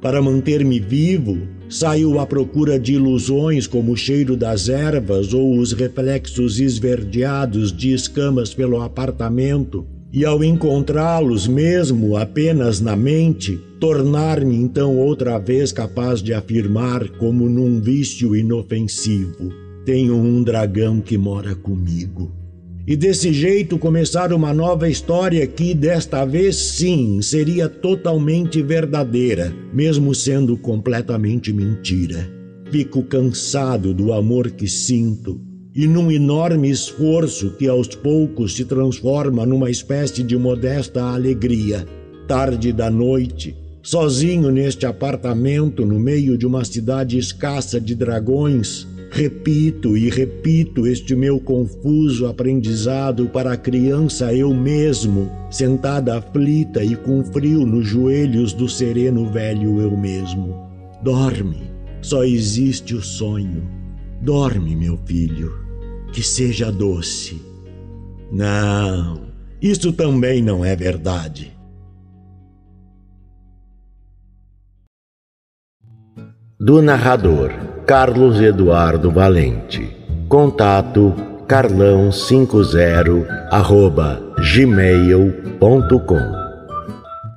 Para 0.00 0.22
manter-me 0.22 0.78
vivo, 0.78 1.36
saio 1.70 2.18
à 2.18 2.26
procura 2.26 2.78
de 2.78 2.94
ilusões 2.94 3.66
como 3.66 3.92
o 3.92 3.96
cheiro 3.96 4.36
das 4.36 4.68
ervas 4.68 5.32
ou 5.32 5.56
os 5.56 5.72
reflexos 5.72 6.58
esverdeados 6.58 7.72
de 7.72 7.92
escamas 7.92 8.52
pelo 8.52 8.82
apartamento 8.82 9.86
e 10.12 10.24
ao 10.24 10.42
encontrá-los 10.42 11.46
mesmo 11.46 12.16
apenas 12.16 12.80
na 12.80 12.96
mente, 12.96 13.60
tornar-me 13.78 14.56
então 14.56 14.96
outra 14.96 15.38
vez 15.38 15.70
capaz 15.70 16.20
de 16.20 16.34
afirmar, 16.34 17.08
como 17.10 17.48
num 17.48 17.80
vício 17.80 18.34
inofensivo: 18.34 19.52
tenho 19.84 20.16
um 20.16 20.42
dragão 20.42 21.00
que 21.00 21.16
mora 21.16 21.54
comigo. 21.54 22.39
E 22.90 22.96
desse 22.96 23.32
jeito 23.32 23.78
começar 23.78 24.32
uma 24.32 24.52
nova 24.52 24.88
história 24.88 25.46
que, 25.46 25.74
desta 25.74 26.24
vez 26.24 26.56
sim, 26.56 27.22
seria 27.22 27.68
totalmente 27.68 28.60
verdadeira, 28.64 29.54
mesmo 29.72 30.12
sendo 30.12 30.56
completamente 30.56 31.52
mentira. 31.52 32.28
Fico 32.68 33.04
cansado 33.04 33.94
do 33.94 34.12
amor 34.12 34.50
que 34.50 34.66
sinto 34.66 35.40
e 35.72 35.86
num 35.86 36.10
enorme 36.10 36.68
esforço 36.68 37.52
que 37.52 37.68
aos 37.68 37.86
poucos 37.86 38.56
se 38.56 38.64
transforma 38.64 39.46
numa 39.46 39.70
espécie 39.70 40.24
de 40.24 40.36
modesta 40.36 41.00
alegria. 41.00 41.86
Tarde 42.26 42.72
da 42.72 42.90
noite, 42.90 43.54
sozinho 43.80 44.50
neste 44.50 44.84
apartamento 44.84 45.86
no 45.86 46.00
meio 46.00 46.36
de 46.36 46.44
uma 46.44 46.64
cidade 46.64 47.16
escassa 47.16 47.80
de 47.80 47.94
dragões, 47.94 48.84
repito 49.10 49.96
e 49.96 50.08
repito 50.08 50.86
este 50.86 51.14
meu 51.14 51.40
confuso 51.40 52.26
aprendizado 52.26 53.28
para 53.28 53.52
a 53.52 53.56
criança 53.56 54.32
eu 54.32 54.54
mesmo, 54.54 55.30
sentada 55.50 56.16
aflita 56.16 56.82
e 56.82 56.96
com 56.96 57.24
frio 57.24 57.66
nos 57.66 57.86
joelhos 57.86 58.52
do 58.52 58.68
sereno 58.68 59.30
velho 59.30 59.80
eu 59.80 59.96
mesmo. 59.96 60.68
Dorme, 61.02 61.70
só 62.00 62.24
existe 62.24 62.94
o 62.94 63.02
sonho 63.02 63.80
Dorme, 64.20 64.76
meu 64.76 64.98
filho, 64.98 65.64
que 66.12 66.22
seja 66.22 66.70
doce. 66.70 67.40
Não, 68.30 69.32
isso 69.62 69.94
também 69.94 70.42
não 70.42 70.62
é 70.62 70.76
verdade. 70.76 71.56
Do 76.58 76.82
narrador 76.82 77.50
Carlos 77.90 78.40
Eduardo 78.40 79.10
Valente. 79.10 79.96
Contato 80.28 81.12
carlão50 81.48 83.26
arroba 83.50 84.22
gmail.com 84.38 86.39